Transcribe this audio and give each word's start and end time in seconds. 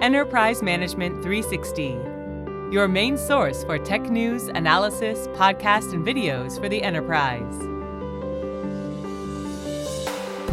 Enterprise 0.00 0.62
Management 0.62 1.22
360, 1.22 1.88
your 2.72 2.88
main 2.88 3.18
source 3.18 3.64
for 3.64 3.76
tech 3.76 4.00
news, 4.08 4.44
analysis, 4.44 5.26
podcasts, 5.36 5.92
and 5.92 6.06
videos 6.06 6.58
for 6.58 6.70
the 6.70 6.82
enterprise. 6.82 7.54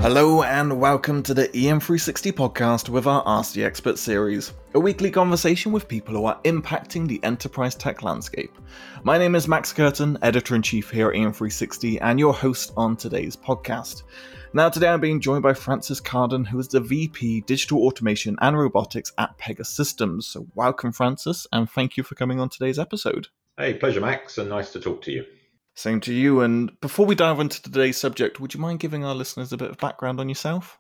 Hello 0.02 0.44
and 0.44 0.82
welcome 0.82 1.24
to 1.24 1.34
the 1.34 1.48
EM360 1.48 2.34
podcast 2.34 2.90
with 2.90 3.08
our 3.08 3.24
Ask 3.26 3.54
the 3.54 3.64
Expert 3.64 3.98
series, 3.98 4.52
a 4.74 4.82
weekly 4.82 5.10
conversation 5.10 5.72
with 5.72 5.88
people 5.88 6.16
who 6.16 6.26
are 6.26 6.42
impacting 6.44 7.08
the 7.08 7.24
enterprise 7.24 7.74
tech 7.74 8.04
landscape. 8.04 8.54
My 9.04 9.18
name 9.18 9.34
is 9.34 9.48
Max 9.48 9.72
Curtin, 9.72 10.18
editor 10.22 10.56
in 10.56 10.62
chief 10.62 10.90
here 10.92 11.08
at 11.08 11.16
EM360, 11.16 12.00
and 12.02 12.20
your 12.20 12.34
host 12.34 12.74
on 12.76 12.98
today's 12.98 13.38
podcast. 13.38 14.04
Now, 14.54 14.70
today 14.70 14.88
I'm 14.88 15.02
being 15.02 15.20
joined 15.20 15.44
by 15.44 15.54
Francis 15.54 16.00
Carden, 16.00 16.46
who 16.46 16.58
is 16.58 16.70
the 16.70 16.80
VP 16.80 17.42
Digital 17.42 17.86
Automation 17.86 18.38
and 18.40 18.58
Robotics 18.58 19.12
at 19.18 19.38
Pegasystems. 19.38 20.24
So, 20.24 20.48
welcome, 20.56 20.94
Francis, 20.94 21.46
and 21.52 21.70
thank 21.70 21.98
you 21.98 22.04
for 22.04 22.16
coming 22.16 22.40
on 22.40 22.48
today's 22.48 22.80
episode. 22.80 23.28
Hey, 23.58 23.74
pleasure, 23.74 24.00
Max, 24.00 24.38
and 24.38 24.50
nice 24.50 24.72
to 24.72 24.80
talk 24.80 25.02
to 25.04 25.12
you. 25.12 25.26
Same 25.76 26.00
to 26.02 26.14
you. 26.14 26.42
And 26.42 26.80
before 26.80 27.06
we 27.06 27.14
dive 27.14 27.42
into 27.42 27.62
today's 27.62 27.98
subject, 27.98 28.40
would 28.40 28.54
you 28.54 28.60
mind 28.62 28.80
giving 28.80 29.04
our 29.04 29.14
listeners 29.14 29.52
a 29.52 29.58
bit 29.58 29.70
of 29.70 29.78
background 29.80 30.20
on 30.22 30.30
yourself? 30.30 30.80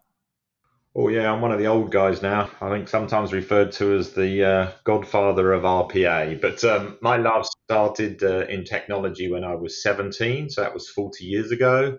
Oh, 0.95 1.09
yeah, 1.09 1.31
I'm 1.31 1.41
one 1.41 1.51
of 1.51 1.59
the 1.59 1.67
old 1.67 1.91
guys 1.91 2.21
now. 2.21 2.49
I 2.61 2.69
think 2.69 2.87
sometimes 2.87 3.33
referred 3.33 3.73
to 3.73 3.97
as 3.97 4.13
the 4.13 4.45
uh, 4.45 4.71
godfather 4.85 5.51
of 5.51 5.63
RPA. 5.63 6.39
But 6.41 6.63
um, 6.63 6.97
my 7.01 7.17
love 7.17 7.45
started 7.65 8.23
uh, 8.23 8.45
in 8.47 8.63
technology 8.63 9.29
when 9.29 9.43
I 9.43 9.55
was 9.55 9.83
17, 9.83 10.49
so 10.49 10.61
that 10.61 10.73
was 10.73 10.89
40 10.89 11.25
years 11.25 11.51
ago. 11.51 11.97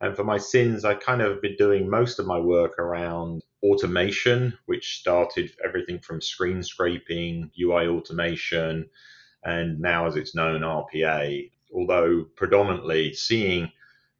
And 0.00 0.14
for 0.14 0.24
my 0.24 0.38
sins, 0.38 0.84
I 0.84 0.94
kind 0.94 1.22
of 1.22 1.42
been 1.42 1.56
doing 1.56 1.90
most 1.90 2.18
of 2.18 2.26
my 2.26 2.38
work 2.38 2.78
around 2.78 3.42
automation, 3.62 4.56
which 4.66 5.00
started 5.00 5.50
everything 5.64 5.98
from 5.98 6.20
screen 6.20 6.62
scraping, 6.62 7.50
UI 7.60 7.88
automation, 7.88 8.88
and 9.44 9.80
now 9.80 10.06
as 10.06 10.16
it's 10.16 10.34
known, 10.34 10.60
RPA. 10.60 11.50
Although 11.74 12.26
predominantly 12.36 13.12
seeing 13.12 13.72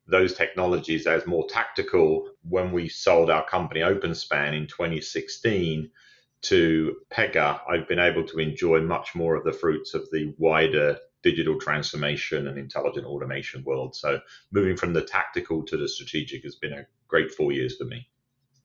those 0.07 0.35
technologies 0.35 1.07
as 1.07 1.27
more 1.27 1.47
tactical 1.49 2.31
when 2.49 2.73
we 2.73 2.89
sold 2.89 3.31
our 3.31 3.47
company 3.47 3.81
OpenSpan 3.81 4.57
in 4.57 4.67
2016 4.67 5.91
to 6.41 6.97
Pega, 7.11 7.61
I've 7.69 7.89
been 7.89 7.99
able 7.99 8.25
to 8.25 8.39
enjoy 8.39 8.81
much 8.81 9.15
more 9.15 9.35
of 9.35 9.45
the 9.45 9.53
fruits 9.53 9.95
of 9.95 10.09
the 10.11 10.35
wider 10.39 10.99
digital 11.23 11.59
transformation 11.59 12.49
and 12.49 12.59
intelligent 12.59 13.07
automation 13.07 13.65
world. 13.65 13.95
So 13.97 14.21
moving 14.53 14.77
from 14.77 14.93
the 14.93 15.03
tactical 15.03 15.65
to 15.65 15.77
the 15.77 15.89
strategic 15.89 16.45
has 16.45 16.55
been 16.55 16.73
a 16.73 16.87
great 17.09 17.31
four 17.33 17.53
years 17.53 17.77
for 17.77 17.85
me. 17.85 18.09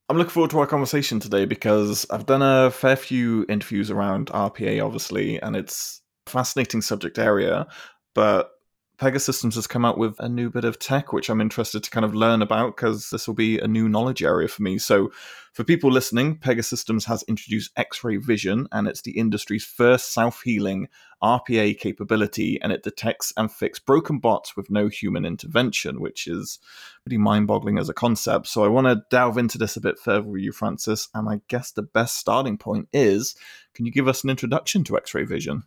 I'm 0.09 0.17
looking 0.17 0.31
forward 0.31 0.51
to 0.51 0.59
our 0.59 0.67
conversation 0.67 1.19
today 1.19 1.45
because 1.45 2.05
I've 2.09 2.25
done 2.25 2.41
a 2.41 2.71
fair 2.71 2.95
few 2.95 3.45
interviews 3.47 3.89
around 3.89 4.27
RPA, 4.27 4.85
obviously, 4.85 5.41
and 5.41 5.55
it's 5.55 6.01
a 6.27 6.29
fascinating 6.29 6.81
subject 6.81 7.17
area. 7.17 7.67
But 8.13 8.51
Pegasystems 8.99 9.55
has 9.55 9.65
come 9.65 9.85
out 9.85 9.97
with 9.97 10.19
a 10.19 10.29
new 10.29 10.51
bit 10.51 10.65
of 10.65 10.77
tech, 10.77 11.11
which 11.11 11.27
I'm 11.27 11.41
interested 11.41 11.83
to 11.83 11.89
kind 11.89 12.05
of 12.05 12.13
learn 12.13 12.43
about 12.43 12.75
because 12.75 13.09
this 13.09 13.27
will 13.27 13.33
be 13.33 13.57
a 13.57 13.67
new 13.67 13.89
knowledge 13.89 14.21
area 14.23 14.47
for 14.47 14.61
me. 14.61 14.77
So, 14.77 15.11
for 15.51 15.63
people 15.63 15.91
listening, 15.91 16.37
Pegasystems 16.37 17.05
has 17.05 17.23
introduced 17.23 17.71
X 17.75 18.03
ray 18.03 18.17
vision, 18.17 18.67
and 18.71 18.87
it's 18.87 19.01
the 19.01 19.17
industry's 19.17 19.65
first 19.65 20.13
self 20.13 20.43
healing 20.43 20.89
RPA 21.23 21.79
capability, 21.79 22.61
and 22.61 22.71
it 22.71 22.83
detects 22.83 23.33
and 23.35 23.51
fixes 23.51 23.83
broken 23.83 24.19
bots 24.19 24.55
with 24.55 24.69
no 24.69 24.89
human 24.89 25.25
intervention, 25.25 25.99
which 25.99 26.27
is 26.27 26.59
pretty 27.03 27.17
mind 27.17 27.47
boggling 27.47 27.79
as 27.79 27.89
a 27.89 27.95
concept. 27.95 28.45
So, 28.47 28.63
I 28.63 28.67
want 28.67 28.85
to 28.85 29.03
delve 29.09 29.39
into 29.39 29.57
this 29.57 29.75
a 29.75 29.81
bit 29.81 29.97
further 29.97 30.27
with 30.29 30.41
you, 30.43 30.51
Francis. 30.51 31.09
And 31.15 31.27
I 31.27 31.41
guess 31.47 31.71
the 31.71 31.81
best 31.81 32.17
starting 32.17 32.59
point 32.59 32.89
is 32.93 33.35
can 33.73 33.87
you 33.87 33.91
give 33.91 34.07
us 34.07 34.23
an 34.23 34.29
introduction 34.29 34.83
to 34.83 34.97
X 34.97 35.15
ray 35.15 35.23
vision? 35.23 35.63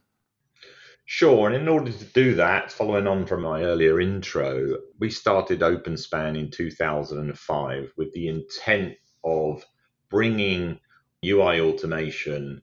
Sure. 1.07 1.47
And 1.47 1.57
in 1.57 1.69
order 1.69 1.91
to 1.93 2.05
do 2.05 2.35
that, 2.35 2.71
following 2.71 3.07
on 3.07 3.27
from 3.27 3.43
my 3.43 3.63
earlier 3.63 4.01
intro, 4.01 4.77
we 4.99 5.09
started 5.11 5.61
OpenSpan 5.61 6.39
in 6.39 6.51
2005 6.51 7.93
with 7.97 8.13
the 8.13 8.29
intent 8.29 8.97
of 9.25 9.65
bringing 10.11 10.81
UI 11.25 11.61
automation 11.61 12.61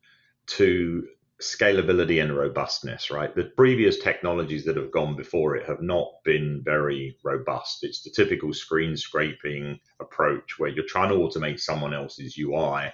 to 0.48 1.08
scalability 1.42 2.22
and 2.22 2.36
robustness, 2.38 3.10
right? 3.10 3.34
The 3.34 3.46
previous 3.46 4.00
technologies 4.00 4.66
that 4.66 4.78
have 4.78 4.92
gone 4.92 5.16
before 5.16 5.56
it 5.56 5.66
have 5.66 5.82
not 5.82 6.10
been 6.24 6.62
very 6.64 7.18
robust. 7.24 7.84
It's 7.84 8.04
the 8.04 8.12
typical 8.12 8.54
screen 8.54 8.96
scraping 8.98 9.80
approach 10.00 10.60
where 10.60 10.70
you're 10.70 10.86
trying 10.86 11.10
to 11.10 11.16
automate 11.16 11.60
someone 11.62 11.94
else's 11.94 12.38
UI. 12.38 12.94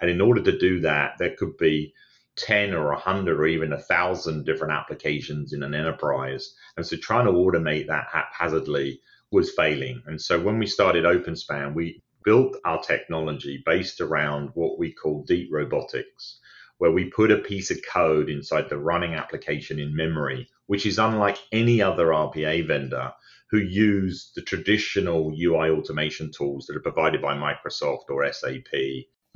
And 0.00 0.10
in 0.10 0.20
order 0.20 0.42
to 0.42 0.58
do 0.58 0.80
that, 0.80 1.14
there 1.18 1.34
could 1.36 1.56
be 1.56 1.94
10 2.36 2.74
or 2.74 2.88
100 2.92 3.38
or 3.38 3.46
even 3.46 3.72
a 3.72 3.76
1,000 3.76 4.44
different 4.44 4.72
applications 4.72 5.52
in 5.52 5.62
an 5.62 5.74
enterprise. 5.74 6.54
And 6.76 6.86
so 6.86 6.96
trying 6.96 7.26
to 7.26 7.32
automate 7.32 7.86
that 7.88 8.08
haphazardly 8.10 9.00
was 9.30 9.52
failing. 9.52 10.02
And 10.06 10.20
so 10.20 10.40
when 10.40 10.58
we 10.58 10.66
started 10.66 11.04
OpenSpan, 11.04 11.74
we 11.74 12.02
built 12.24 12.56
our 12.64 12.80
technology 12.82 13.62
based 13.64 14.00
around 14.00 14.50
what 14.54 14.78
we 14.78 14.92
call 14.92 15.24
deep 15.24 15.48
robotics, 15.52 16.38
where 16.78 16.90
we 16.90 17.10
put 17.10 17.30
a 17.30 17.38
piece 17.38 17.70
of 17.70 17.78
code 17.90 18.28
inside 18.28 18.68
the 18.68 18.78
running 18.78 19.14
application 19.14 19.78
in 19.78 19.94
memory, 19.94 20.48
which 20.66 20.86
is 20.86 20.98
unlike 20.98 21.38
any 21.52 21.82
other 21.82 22.06
RPA 22.06 22.66
vendor 22.66 23.12
who 23.50 23.58
use 23.58 24.30
the 24.34 24.42
traditional 24.42 25.32
UI 25.36 25.70
automation 25.70 26.30
tools 26.30 26.66
that 26.66 26.76
are 26.76 26.80
provided 26.80 27.20
by 27.20 27.34
Microsoft 27.34 28.08
or 28.08 28.30
SAP 28.32 28.72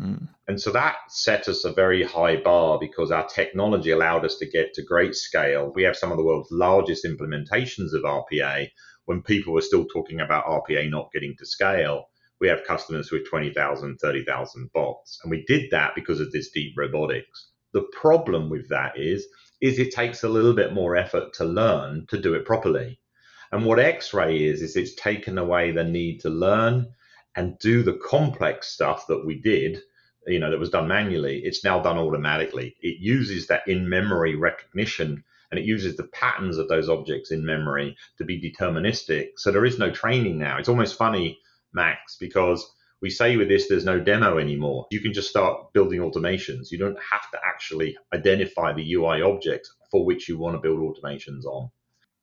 Mm. 0.00 0.28
And 0.48 0.60
so 0.60 0.72
that 0.72 0.96
set 1.08 1.48
us 1.48 1.64
a 1.64 1.72
very 1.72 2.02
high 2.02 2.36
bar 2.36 2.78
because 2.78 3.10
our 3.10 3.26
technology 3.26 3.90
allowed 3.90 4.24
us 4.24 4.36
to 4.38 4.46
get 4.46 4.74
to 4.74 4.82
great 4.82 5.14
scale. 5.14 5.72
We 5.74 5.84
have 5.84 5.96
some 5.96 6.10
of 6.10 6.18
the 6.18 6.24
world's 6.24 6.50
largest 6.50 7.04
implementations 7.04 7.94
of 7.94 8.02
RPA 8.02 8.68
when 9.06 9.22
people 9.22 9.52
were 9.52 9.60
still 9.60 9.86
talking 9.86 10.20
about 10.20 10.46
RPA 10.46 10.90
not 10.90 11.12
getting 11.12 11.36
to 11.38 11.46
scale. 11.46 12.06
We 12.40 12.48
have 12.48 12.66
customers 12.66 13.10
with 13.10 13.28
20,000, 13.28 13.98
30,000 13.98 14.70
bots. 14.72 15.20
And 15.22 15.30
we 15.30 15.44
did 15.46 15.70
that 15.70 15.94
because 15.94 16.20
of 16.20 16.32
this 16.32 16.50
deep 16.50 16.74
robotics. 16.76 17.50
The 17.72 17.86
problem 17.92 18.50
with 18.50 18.68
that 18.70 18.98
is, 18.98 19.26
is 19.60 19.78
it 19.78 19.92
takes 19.92 20.24
a 20.24 20.28
little 20.28 20.54
bit 20.54 20.74
more 20.74 20.96
effort 20.96 21.32
to 21.34 21.44
learn 21.44 22.06
to 22.08 22.20
do 22.20 22.34
it 22.34 22.44
properly. 22.44 23.00
And 23.52 23.64
what 23.64 23.78
X-ray 23.78 24.44
is, 24.44 24.62
is 24.62 24.76
it's 24.76 24.94
taken 24.94 25.38
away 25.38 25.70
the 25.70 25.84
need 25.84 26.20
to 26.20 26.30
learn 26.30 26.88
and 27.36 27.58
do 27.58 27.82
the 27.82 27.98
complex 28.04 28.68
stuff 28.68 29.06
that 29.08 29.24
we 29.24 29.40
did, 29.40 29.80
you 30.26 30.38
know, 30.38 30.50
that 30.50 30.58
was 30.58 30.70
done 30.70 30.88
manually, 30.88 31.40
it's 31.44 31.64
now 31.64 31.80
done 31.80 31.98
automatically. 31.98 32.76
It 32.80 32.98
uses 33.00 33.46
that 33.48 33.66
in 33.66 33.88
memory 33.88 34.36
recognition 34.36 35.24
and 35.50 35.60
it 35.60 35.66
uses 35.66 35.96
the 35.96 36.04
patterns 36.04 36.58
of 36.58 36.68
those 36.68 36.88
objects 36.88 37.30
in 37.30 37.44
memory 37.44 37.96
to 38.18 38.24
be 38.24 38.40
deterministic. 38.40 39.28
So 39.36 39.52
there 39.52 39.64
is 39.64 39.78
no 39.78 39.90
training 39.90 40.38
now. 40.38 40.58
It's 40.58 40.68
almost 40.68 40.96
funny, 40.96 41.38
Max, 41.72 42.16
because 42.18 42.68
we 43.00 43.10
say 43.10 43.36
with 43.36 43.48
this 43.48 43.68
there's 43.68 43.84
no 43.84 44.00
demo 44.00 44.38
anymore. 44.38 44.86
You 44.90 45.00
can 45.00 45.12
just 45.12 45.28
start 45.28 45.72
building 45.72 46.00
automations. 46.00 46.70
You 46.70 46.78
don't 46.78 46.98
have 46.98 47.30
to 47.32 47.38
actually 47.46 47.96
identify 48.12 48.72
the 48.72 48.94
UI 48.94 49.20
object 49.22 49.68
for 49.90 50.04
which 50.04 50.28
you 50.28 50.38
want 50.38 50.56
to 50.56 50.60
build 50.60 50.80
automations 50.80 51.44
on. 51.44 51.70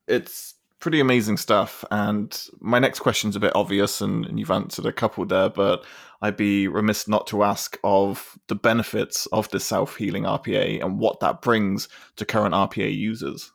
It's 0.08 0.54
pretty 0.82 1.00
amazing 1.00 1.36
stuff. 1.36 1.84
And 1.92 2.38
my 2.60 2.80
next 2.80 2.98
question's 2.98 3.36
a 3.36 3.40
bit 3.40 3.54
obvious, 3.54 4.00
and, 4.00 4.26
and, 4.26 4.38
you've 4.38 4.50
answered 4.50 4.84
a 4.84 4.92
couple 4.92 5.24
there, 5.24 5.48
but 5.48 5.84
I'd 6.20 6.36
be 6.36 6.66
remiss 6.66 7.06
not 7.06 7.28
to 7.28 7.44
ask 7.44 7.78
of 7.84 8.36
the 8.48 8.56
benefits 8.56 9.26
of 9.26 9.48
the 9.50 9.60
self 9.60 9.96
healing 9.96 10.24
RPA 10.24 10.84
and 10.84 10.98
what 10.98 11.20
that 11.20 11.40
brings 11.40 11.88
to 12.16 12.26
current 12.26 12.54
RPA 12.54 12.94
users. 12.94 13.52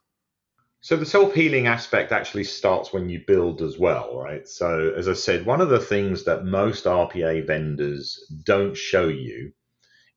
So 0.80 0.96
the 0.96 1.06
self 1.06 1.34
healing 1.34 1.68
aspect 1.68 2.14
actually 2.14 2.46
starts 2.46 2.94
when 2.94 3.10
you 3.10 3.22
build 3.28 3.62
as 3.62 3.78
well, 3.78 4.18
right? 4.18 4.48
So 4.48 4.94
as 4.96 5.10
I 5.10 5.14
said, 5.14 5.46
one 5.46 5.60
of 5.60 5.70
the 5.70 5.82
things 5.82 6.24
that 6.24 6.46
most 6.46 6.86
RPA 6.86 7.46
vendors 7.46 8.18
don't 8.46 8.76
show 8.76 9.10
you 9.10 9.52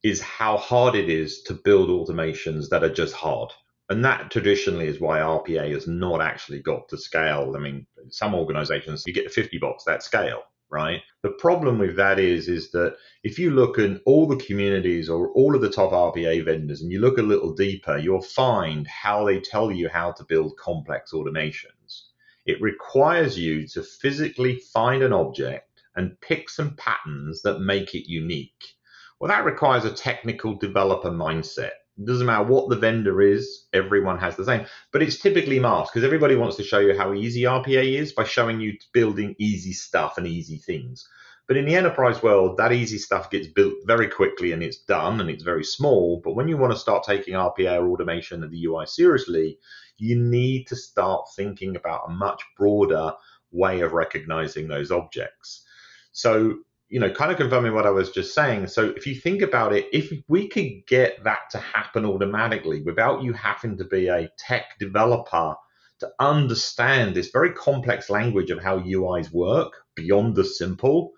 is 0.05 0.21
how 0.23 0.57
hard 0.57 0.95
it 0.95 1.11
is 1.11 1.43
to 1.43 1.55
build 1.55 1.89
automations 1.89 2.69
that 2.69 2.85
are 2.85 2.93
just 2.93 3.15
hard, 3.15 3.51
and 3.91 4.05
that 4.05 4.31
traditionally 4.31 4.87
is 4.87 5.01
why 5.01 5.19
RPA 5.19 5.73
has 5.73 5.89
not 5.89 6.23
actually 6.23 6.61
got 6.61 6.89
to 6.91 6.97
scale. 6.97 7.55
I 7.57 7.59
mean, 7.59 7.87
some 8.09 8.37
organizations 8.37 9.03
you 9.05 9.13
get 9.13 9.25
to 9.25 9.31
50 9.31 9.59
bots 9.59 9.83
that 9.85 10.05
scale, 10.05 10.45
right? 10.71 11.03
The 11.23 11.31
problem 11.31 11.77
with 11.81 11.97
that 11.97 12.21
is 12.21 12.49
is 12.49 12.71
that 12.71 12.95
if 13.25 13.37
you 13.37 13.51
look 13.51 13.79
in 13.79 14.01
all 14.07 14.29
the 14.29 14.37
communities 14.37 15.11
or 15.11 15.31
all 15.33 15.57
of 15.57 15.61
the 15.61 15.69
top 15.69 15.91
RPA 15.91 16.45
vendors 16.45 16.83
and 16.83 16.93
you 16.93 17.01
look 17.01 17.19
a 17.19 17.23
little 17.23 17.53
deeper, 17.53 17.99
you'll 17.99 18.23
find 18.23 18.87
how 18.87 19.25
they 19.25 19.41
tell 19.41 19.73
you 19.73 19.89
how 19.89 20.13
to 20.13 20.25
build 20.25 20.57
complex 20.57 21.13
automations. 21.13 22.03
It 22.47 22.63
requires 22.63 23.37
you 23.37 23.67
to 23.69 23.83
physically 23.83 24.61
find 24.73 25.03
an 25.03 25.13
object 25.13 25.83
and 25.97 26.19
pick 26.21 26.49
some 26.49 26.77
patterns 26.77 27.43
that 27.43 27.59
make 27.59 27.97
it 27.97 28.09
unique. 28.09 28.77
Well, 29.19 29.29
that 29.29 29.45
requires 29.45 29.85
a 29.85 29.93
technical 29.93 30.55
developer 30.55 31.11
mindset 31.11 31.80
doesn't 32.07 32.27
matter 32.27 32.45
what 32.45 32.69
the 32.69 32.77
vendor 32.77 33.21
is, 33.21 33.67
everyone 33.73 34.19
has 34.19 34.37
the 34.37 34.45
same. 34.45 34.67
But 34.93 35.03
it's 35.03 35.19
typically 35.19 35.59
masked 35.59 35.93
because 35.93 36.07
everybody 36.07 36.37
wants 36.37 36.57
to 36.57 36.63
show 36.63 36.79
you 36.79 36.97
how 36.97 37.13
easy 37.13 37.43
RPA 37.43 37.99
is 37.99 38.13
by 38.13 38.25
showing 38.25 38.61
you 38.61 38.75
building 38.93 39.35
easy 39.39 39.73
stuff 39.73 40.19
and 40.19 40.27
easy 40.27 40.59
things. 40.59 41.07
But 41.47 41.57
in 41.57 41.67
the 41.67 41.75
enterprise 41.75 42.23
world, 42.23 42.59
that 42.59 42.73
easy 42.73 42.97
stuff 42.97 43.29
gets 43.29 43.49
built 43.49 43.75
very 43.85 44.07
quickly 44.09 44.53
and 44.53 44.63
it's 44.63 44.79
done 44.79 45.21
and 45.21 45.29
it's 45.29 45.43
very 45.43 45.65
small. 45.65 46.21
But 46.23 46.37
when 46.37 46.47
you 46.47 46.57
want 46.57 46.73
to 46.73 46.79
start 46.79 47.03
taking 47.03 47.35
RPA 47.35 47.81
or 47.81 47.89
automation 47.89 48.45
and 48.45 48.53
the 48.53 48.67
UI 48.67 48.87
seriously, 48.87 49.59
you 49.99 50.17
need 50.17 50.69
to 50.69 50.77
start 50.77 51.27
thinking 51.35 51.75
about 51.75 52.05
a 52.07 52.13
much 52.13 52.41
broader 52.57 53.15
way 53.51 53.81
of 53.81 53.95
recognizing 53.95 54.69
those 54.69 54.93
objects. 54.93 55.65
So, 56.13 56.59
you 56.91 56.99
know, 56.99 57.11
kind 57.11 57.31
of 57.31 57.39
confirming 57.39 57.73
what 57.73 57.87
I 57.87 57.91
was 57.91 58.11
just 58.11 58.35
saying. 58.35 58.67
So, 58.67 58.93
if 58.97 59.07
you 59.07 59.15
think 59.15 59.43
about 59.43 59.73
it, 59.73 59.87
if 59.93 60.13
we 60.29 60.49
could 60.49 60.87
get 60.89 61.23
that 61.25 61.49
to 61.53 61.59
happen 61.59 62.05
automatically 62.05 62.83
without 62.83 63.23
you 63.23 63.33
having 63.33 63.79
to 63.79 63.85
be 63.85 64.09
a 64.09 64.29
tech 64.37 64.79
developer 64.81 65.55
to 66.01 66.11
understand 66.19 67.15
this 67.15 67.31
very 67.31 67.53
complex 67.53 68.11
language 68.11 68.51
of 68.51 68.61
how 68.61 68.81
UIs 68.81 69.33
work 69.33 69.73
beyond 69.95 70.35
the 70.35 70.45
simple, 70.45 71.13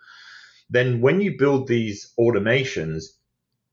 then 0.69 1.01
when 1.01 1.21
you 1.21 1.39
build 1.39 1.69
these 1.69 2.13
automations, 2.21 3.05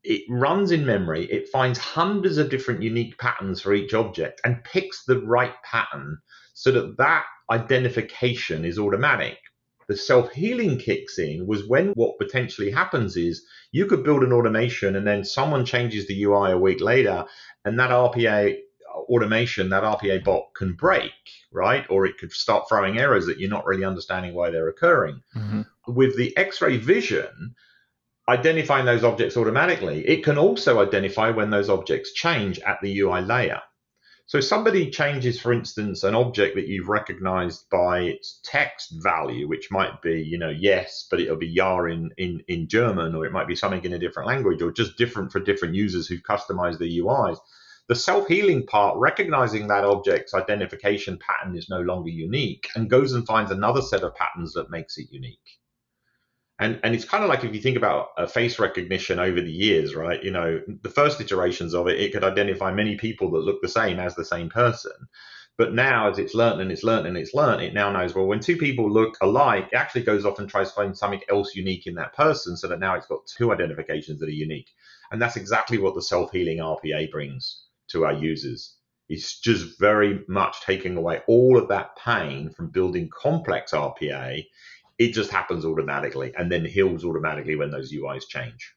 it 0.04 0.22
runs 0.30 0.72
in 0.72 0.86
memory, 0.86 1.26
it 1.26 1.50
finds 1.50 1.78
hundreds 1.78 2.38
of 2.38 2.50
different 2.50 2.82
unique 2.82 3.18
patterns 3.18 3.62
for 3.62 3.74
each 3.74 3.94
object 3.94 4.40
and 4.46 4.64
picks 4.64 5.04
the 5.04 5.20
right 5.20 5.54
pattern 5.64 6.18
so 6.54 6.72
that 6.72 6.98
that 6.98 7.26
identification 7.52 8.64
is 8.64 8.80
automatic. 8.80 9.38
The 9.90 9.98
self 9.98 10.32
healing 10.32 10.78
kicks 10.78 11.18
in 11.18 11.48
was 11.48 11.68
when 11.68 11.94
what 11.96 12.20
potentially 12.20 12.70
happens 12.70 13.18
is 13.18 13.44
you 13.72 13.88
could 13.88 14.04
build 14.04 14.24
an 14.24 14.32
automation 14.32 14.96
and 14.96 15.06
then 15.06 15.26
someone 15.26 15.66
changes 15.66 16.08
the 16.08 16.24
UI 16.24 16.52
a 16.52 16.58
week 16.58 16.80
later 16.80 17.26
and 17.66 17.80
that 17.80 17.90
RPA 17.90 18.56
automation, 19.10 19.70
that 19.70 19.82
RPA 19.82 20.24
bot 20.24 20.54
can 20.56 20.74
break, 20.74 21.12
right? 21.52 21.86
Or 21.90 22.06
it 22.06 22.20
could 22.20 22.32
start 22.32 22.70
throwing 22.70 23.00
errors 23.00 23.26
that 23.26 23.40
you're 23.40 23.50
not 23.50 23.66
really 23.66 23.84
understanding 23.84 24.36
why 24.36 24.52
they're 24.52 24.70
occurring. 24.70 25.24
Mm-hmm. 25.36 25.62
With 25.88 26.16
the 26.16 26.38
X 26.38 26.62
ray 26.62 26.78
vision, 26.78 27.56
identifying 28.30 28.86
those 28.86 29.04
objects 29.04 29.36
automatically, 29.36 30.08
it 30.08 30.24
can 30.24 30.38
also 30.38 30.80
identify 30.82 31.32
when 31.32 31.50
those 31.50 31.68
objects 31.68 32.14
change 32.14 32.60
at 32.60 32.80
the 32.84 33.00
UI 33.00 33.22
layer. 33.22 33.62
So 34.30 34.40
somebody 34.40 34.92
changes, 34.92 35.42
for 35.42 35.52
instance, 35.52 36.04
an 36.04 36.14
object 36.14 36.54
that 36.54 36.68
you've 36.68 36.88
recognized 36.88 37.68
by 37.72 38.02
its 38.02 38.40
text 38.44 38.94
value, 39.02 39.48
which 39.48 39.72
might 39.72 40.04
be, 40.04 40.22
you 40.22 40.38
know, 40.38 40.52
yes, 40.52 41.08
but 41.10 41.20
it'll 41.20 41.36
be 41.36 41.48
ja 41.48 41.84
in, 41.86 42.12
in, 42.16 42.44
in 42.48 42.68
German, 42.68 43.16
or 43.16 43.26
it 43.26 43.32
might 43.32 43.48
be 43.48 43.56
something 43.56 43.84
in 43.84 43.94
a 43.94 43.98
different 43.98 44.28
language, 44.28 44.62
or 44.62 44.72
just 44.72 45.00
different 45.00 45.32
for 45.32 45.40
different 45.40 45.74
users 45.74 46.06
who've 46.06 46.22
customized 46.22 46.78
the 46.78 47.00
UIs. 47.00 47.40
The 47.88 47.96
self 47.96 48.28
healing 48.28 48.68
part, 48.68 49.00
recognizing 49.00 49.66
that 49.70 49.84
object's 49.84 50.36
identification 50.36 51.18
pattern 51.18 51.58
is 51.58 51.68
no 51.68 51.82
longer 51.82 52.12
unique 52.12 52.70
and 52.76 52.88
goes 52.88 53.14
and 53.14 53.26
finds 53.26 53.50
another 53.50 53.82
set 53.82 54.04
of 54.04 54.14
patterns 54.14 54.54
that 54.54 54.70
makes 54.70 55.00
it 55.00 55.08
unique. 55.10 55.59
And, 56.60 56.80
and 56.84 56.94
it's 56.94 57.06
kind 57.06 57.24
of 57.24 57.30
like 57.30 57.46
if 57.46 57.56
you 57.56 57.62
think 57.62 57.78
about 57.78 58.10
a 58.18 58.28
face 58.28 58.60
recognition 58.60 59.18
over 59.18 59.40
the 59.40 59.52
years, 59.52 59.96
right? 59.96 60.22
You 60.22 60.32
know, 60.32 60.62
the 60.82 60.90
first 60.90 61.22
iterations 61.22 61.74
of 61.74 61.88
it, 61.88 62.00
it 62.00 62.12
could 62.12 62.24
identify 62.24 62.74
many 62.74 62.98
people 62.98 63.32
that 63.32 63.46
look 63.46 63.62
the 63.62 63.70
same 63.70 63.98
as 64.00 64.16
the 64.16 64.26
same 64.26 64.50
person. 64.50 64.92
But 65.58 65.74
now, 65.74 66.10
as 66.10 66.20
it's 66.20 66.34
learned 66.34 66.62
and 66.62 66.72
it's 66.72 66.86
learned 66.86 67.06
and 67.06 67.18
it's 67.18 67.34
learned, 67.34 67.62
it 67.62 67.74
now 67.74 67.92
knows, 67.92 68.16
well, 68.16 68.28
when 68.28 68.40
two 68.40 68.56
people 68.56 68.90
look 68.90 69.18
alike, 69.22 69.68
it 69.72 69.76
actually 69.76 70.04
goes 70.04 70.26
off 70.26 70.40
and 70.40 70.50
tries 70.50 70.70
to 70.70 70.76
find 70.76 70.98
something 70.98 71.20
else 71.30 71.54
unique 71.54 71.86
in 71.86 71.96
that 71.96 72.14
person 72.14 72.56
so 72.56 72.70
that 72.70 72.80
now 72.80 72.96
it's 72.96 73.08
got 73.08 73.28
two 73.28 73.52
identifications 73.52 74.20
that 74.20 74.30
are 74.30 74.32
unique. 74.32 74.70
And 75.12 75.22
that's 75.22 75.36
exactly 75.36 75.78
what 75.78 75.96
the 75.96 76.02
self 76.02 76.32
healing 76.32 76.60
RPA 76.60 77.12
brings 77.12 77.64
to 77.90 78.06
our 78.06 78.14
users. 78.14 78.78
It's 79.10 79.40
just 79.40 79.80
very 79.80 80.24
much 80.30 80.62
taking 80.62 80.96
away 80.96 81.24
all 81.28 81.58
of 81.58 81.68
that 81.70 81.98
pain 81.98 82.52
from 82.52 82.70
building 82.70 83.10
complex 83.10 83.72
RPA. 83.72 84.46
It 85.00 85.14
just 85.14 85.32
happens 85.32 85.66
automatically 85.66 86.34
and 86.38 86.52
then 86.52 86.66
heals 86.66 87.04
automatically 87.04 87.56
when 87.56 87.72
those 87.72 87.94
UIs 87.94 88.28
change. 88.28 88.76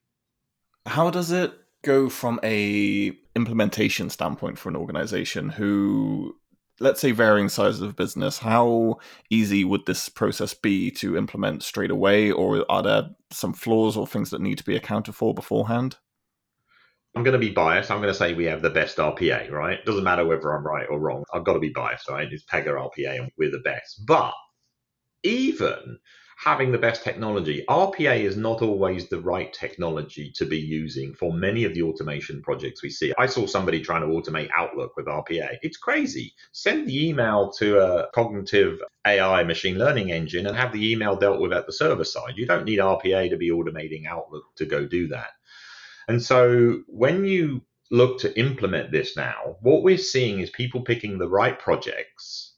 How 0.87 1.11
does 1.11 1.31
it 1.31 1.53
go 1.83 2.09
from 2.09 2.41
a 2.43 3.13
implementation 3.35 4.09
standpoint 4.09 4.59
for 4.59 4.69
an 4.69 4.77
organization 4.77 5.49
who 5.49 6.37
let's 6.81 7.01
say 7.01 7.11
varying 7.11 7.49
sizes 7.49 7.83
of 7.83 7.97
business 7.97 8.39
how 8.39 8.97
easy 9.31 9.65
would 9.65 9.85
this 9.87 10.09
process 10.09 10.55
be 10.55 10.91
to 10.91 11.17
implement 11.17 11.63
straight 11.63 11.91
away 11.91 12.31
or 12.31 12.65
are 12.71 12.83
there 12.83 13.11
some 13.31 13.53
flaws 13.53 13.97
or 13.97 14.07
things 14.07 14.31
that 14.31 14.41
need 14.41 14.59
to 14.59 14.65
be 14.65 14.77
accounted 14.77 15.15
for 15.15 15.35
beforehand 15.35 15.97
I'm 17.15 17.25
going 17.25 17.39
to 17.39 17.39
be 17.39 17.51
biased. 17.51 17.91
I'm 17.91 17.99
going 17.99 18.09
to 18.09 18.15
say 18.15 18.33
we 18.33 18.47
have 18.47 18.63
the 18.63 18.71
best 18.71 18.97
RPA, 18.97 19.51
right? 19.51 19.79
It 19.79 19.85
Doesn't 19.85 20.03
matter 20.03 20.25
whether 20.25 20.51
I'm 20.51 20.67
right 20.67 20.87
or 20.89 20.99
wrong. 20.99 21.25
I've 21.35 21.45
got 21.45 21.53
to 21.53 21.61
be 21.61 21.69
biased, 21.69 22.09
right? 22.09 22.27
It's 22.31 22.45
Pega 22.45 22.69
RPA 22.69 23.21
and 23.21 23.31
we're 23.37 23.51
the 23.51 23.59
best. 23.59 24.07
But 24.07 24.33
even 25.23 25.99
having 26.43 26.73
the 26.73 26.79
best 26.79 27.05
technology, 27.05 27.65
RPA 27.69 28.21
is 28.21 28.37
not 28.37 28.63
always 28.63 29.09
the 29.09 29.21
right 29.21 29.53
technology 29.53 30.33
to 30.35 30.45
be 30.45 30.59
using 30.59 31.15
for 31.15 31.33
many 31.33 31.63
of 31.63 31.73
the 31.73 31.83
automation 31.83 32.43
projects 32.43 32.83
we 32.83 32.91
see. 32.91 33.13
I 33.17 33.27
saw 33.27 33.47
somebody 33.47 33.81
trying 33.81 34.01
to 34.01 34.09
automate 34.09 34.51
Outlook 34.57 34.97
with 34.97 35.07
RPA. 35.07 35.59
It's 35.63 35.77
crazy. 35.77 36.35
Send 36.51 36.89
the 36.89 37.09
email 37.09 37.53
to 37.59 37.79
a 37.79 38.11
cognitive 38.13 38.83
AI 39.07 39.45
machine 39.45 39.79
learning 39.79 40.11
engine 40.11 40.47
and 40.47 40.57
have 40.57 40.73
the 40.73 40.91
email 40.91 41.15
dealt 41.15 41.41
with 41.41 41.53
at 41.53 41.67
the 41.67 41.73
server 41.73 42.05
side. 42.05 42.35
You 42.37 42.47
don't 42.47 42.65
need 42.65 42.81
RPA 42.81 43.31
to 43.31 43.37
be 43.37 43.51
automating 43.51 44.07
Outlook 44.07 44.45
to 44.57 44.67
go 44.67 44.85
do 44.85 45.07
that. 45.09 45.31
And 46.09 46.21
so 46.21 46.81
when 46.89 47.25
you 47.25 47.63
look 47.93 48.19
to 48.21 48.37
implement 48.37 48.91
this 48.91 49.17
now, 49.17 49.59
what 49.61 49.85
we're 49.85 49.99
seeing 49.99 50.41
is 50.41 50.51
people 50.51 50.81
picking 50.81 51.19
the 51.19 51.29
right 51.29 51.57
projects. 51.57 52.52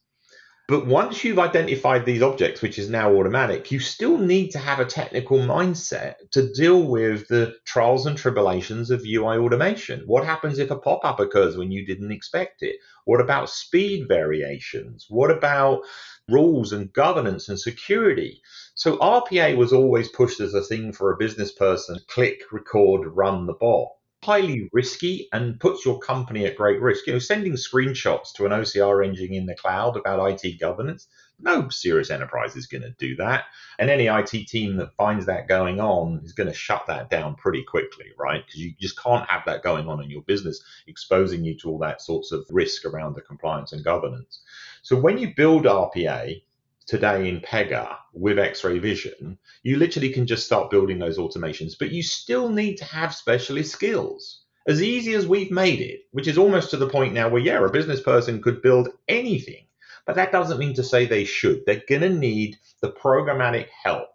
But 0.67 0.87
once 0.87 1.23
you've 1.23 1.39
identified 1.39 2.07
these 2.07 2.23
objects, 2.23 2.63
which 2.63 2.79
is 2.79 2.89
now 2.89 3.15
automatic, 3.15 3.71
you 3.71 3.81
still 3.81 4.17
need 4.17 4.49
to 4.53 4.59
have 4.59 4.81
a 4.81 4.87
technical 4.87 5.37
mindset 5.37 6.15
to 6.31 6.51
deal 6.55 6.85
with 6.85 7.29
the 7.29 7.57
trials 7.67 8.07
and 8.07 8.17
tribulations 8.17 8.91
of 8.91 9.05
UI 9.05 9.37
automation. 9.37 10.05
What 10.07 10.25
happens 10.25 10.59
if 10.59 10.71
a 10.71 10.79
pop 10.79 11.05
up 11.05 11.21
occurs 11.21 11.59
when 11.59 11.71
you 11.71 11.85
didn't 11.85 12.13
expect 12.13 12.63
it? 12.63 12.77
What 13.05 13.21
about 13.21 13.51
speed 13.51 14.09
variations? 14.09 15.05
What 15.11 15.31
about 15.31 15.83
rules 16.31 16.73
and 16.73 16.91
governance 16.95 17.51
and 17.51 17.61
security? 17.61 18.41
So 18.75 18.97
RPA 18.97 19.59
was 19.59 19.75
always 19.75 20.09
pushed 20.09 20.41
as 20.41 20.55
a 20.55 20.63
thing 20.63 20.93
for 20.93 21.13
a 21.13 21.19
business 21.19 21.53
person 21.53 21.99
click, 22.09 22.41
record, 22.51 23.07
run 23.09 23.45
the 23.45 23.53
bot. 23.53 23.91
Highly 24.25 24.71
risky 24.73 25.29
and 25.35 25.61
puts 25.61 25.85
your 25.85 25.99
company 25.99 26.47
at 26.47 26.57
great 26.57 26.81
risk. 26.81 27.07
You 27.07 27.13
know, 27.13 27.19
sending 27.19 27.53
screenshots 27.53 28.33
to 28.37 28.47
an 28.47 28.53
OCR 28.53 29.05
engine 29.05 29.35
in 29.35 29.45
the 29.45 29.55
cloud 29.55 29.99
about 29.99 30.43
IT 30.43 30.59
governance, 30.59 31.09
no 31.39 31.69
serious 31.69 32.11
enterprise 32.11 32.57
is 32.57 32.67
going 32.67 32.85
to 32.85 32.95
do 32.99 33.17
that. 33.17 33.45
And 33.79 33.91
any 33.91 34.07
IT 34.07 34.31
team 34.49 34.79
that 34.79 34.97
finds 34.97 35.27
that 35.27 35.47
going 35.47 35.79
on 35.79 36.23
is 36.25 36.33
going 36.33 36.49
to 36.49 36.55
shut 36.55 36.87
that 36.87 37.11
down 37.11 37.35
pretty 37.35 37.65
quickly, 37.65 38.07
right? 38.19 38.43
Because 38.47 38.61
you 38.63 38.73
just 38.81 38.99
can't 38.99 39.29
have 39.29 39.43
that 39.45 39.63
going 39.63 39.89
on 39.89 40.03
in 40.03 40.09
your 40.09 40.23
business, 40.23 40.65
exposing 40.87 41.45
you 41.45 41.59
to 41.59 41.69
all 41.69 41.79
that 41.81 42.01
sorts 42.01 42.33
of 42.33 42.47
risk 42.49 42.87
around 42.87 43.17
the 43.17 43.21
compliance 43.21 43.75
and 43.75 43.85
governance. 43.85 44.41
So 44.81 44.97
when 44.97 45.19
you 45.19 45.35
build 45.37 45.65
RPA, 45.65 46.41
today 46.87 47.29
in 47.29 47.41
Pega 47.41 47.97
with 48.13 48.39
X-ray 48.39 48.79
vision, 48.79 49.39
you 49.63 49.77
literally 49.77 50.11
can 50.11 50.27
just 50.27 50.47
start 50.47 50.71
building 50.71 50.99
those 50.99 51.19
automations, 51.19 51.73
but 51.79 51.91
you 51.91 52.03
still 52.03 52.49
need 52.49 52.77
to 52.77 52.85
have 52.85 53.15
specialist 53.15 53.73
skills. 53.73 54.43
As 54.67 54.83
easy 54.83 55.15
as 55.15 55.27
we've 55.27 55.51
made 55.51 55.81
it, 55.81 56.01
which 56.13 56.29
is 56.29 56.39
almost 56.39 56.71
to 56.71 56.77
the 56.77 56.89
point 56.89 57.13
now 57.13 57.29
where, 57.29 57.43
yeah, 57.43 57.65
a 57.65 57.71
business 57.71 58.01
person 58.01 58.43
could 58.43 58.63
build 58.63 58.89
anything, 59.09 59.67
but 60.07 60.17
that 60.17 60.33
doesn't 60.33 60.59
mean 60.59 60.75
to 60.75 60.83
say 60.83 61.07
they 61.07 61.25
should. 61.25 61.65
They're 61.67 61.83
going 61.89 62.03
to 62.03 62.11
need 62.11 62.57
the 62.81 62.91
programmatic 62.91 63.69
help 63.83 64.09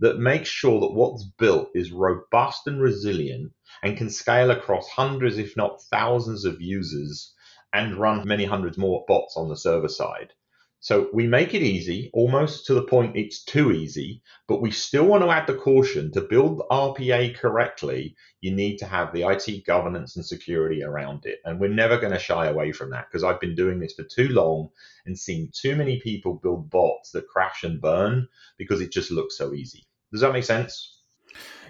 that 0.00 0.18
makes 0.18 0.48
sure 0.48 0.80
that 0.80 0.92
what's 0.92 1.24
built 1.24 1.70
is 1.74 1.90
robust 1.90 2.66
and 2.66 2.80
resilient 2.80 3.52
and 3.82 3.96
can 3.96 4.10
scale 4.10 4.50
across 4.50 4.88
hundreds, 4.88 5.38
if 5.38 5.56
not 5.56 5.82
thousands, 5.90 6.44
of 6.44 6.60
users 6.60 7.34
and 7.72 7.96
run 7.96 8.26
many 8.26 8.44
hundreds 8.44 8.78
more 8.78 9.04
bots 9.06 9.36
on 9.36 9.48
the 9.48 9.56
server 9.56 9.88
side. 9.88 10.32
So 10.80 11.08
we 11.12 11.26
make 11.26 11.54
it 11.54 11.62
easy, 11.62 12.08
almost 12.12 12.66
to 12.66 12.74
the 12.74 12.84
point 12.84 13.16
it's 13.16 13.42
too 13.42 13.72
easy, 13.72 14.22
but 14.46 14.62
we 14.62 14.70
still 14.70 15.06
want 15.06 15.24
to 15.24 15.30
add 15.30 15.48
the 15.48 15.54
caution 15.54 16.12
to 16.12 16.20
build 16.20 16.62
RPA 16.70 17.36
correctly. 17.36 18.14
You 18.40 18.52
need 18.52 18.78
to 18.78 18.86
have 18.86 19.12
the 19.12 19.28
IT 19.28 19.66
governance 19.66 20.14
and 20.14 20.24
security 20.24 20.84
around 20.84 21.26
it. 21.26 21.40
And 21.44 21.58
we're 21.58 21.68
never 21.68 21.98
going 21.98 22.12
to 22.12 22.18
shy 22.18 22.46
away 22.46 22.70
from 22.70 22.90
that 22.90 23.06
because 23.10 23.24
I've 23.24 23.40
been 23.40 23.56
doing 23.56 23.80
this 23.80 23.94
for 23.94 24.04
too 24.04 24.28
long 24.28 24.68
and 25.04 25.18
seen 25.18 25.50
too 25.52 25.74
many 25.74 25.98
people 26.00 26.34
build 26.34 26.70
bots 26.70 27.10
that 27.10 27.26
crash 27.26 27.64
and 27.64 27.80
burn 27.80 28.28
because 28.56 28.80
it 28.80 28.92
just 28.92 29.10
looks 29.10 29.36
so 29.36 29.54
easy. 29.54 29.84
Does 30.12 30.20
that 30.20 30.32
make 30.32 30.44
sense? 30.44 31.00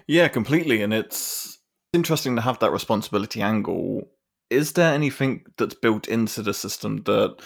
Yeah, 0.05 0.27
completely. 0.27 0.83
And 0.83 0.93
it's 0.93 1.57
interesting 1.93 2.35
to 2.35 2.43
have 2.43 2.59
that 2.59 2.71
responsibility 2.71 3.41
angle. 3.41 4.07
Is 4.51 4.73
there 4.73 4.93
anything 4.93 5.45
that's 5.57 5.75
built 5.75 6.07
into 6.07 6.43
the 6.43 6.53
system 6.53 7.03
that 7.03 7.37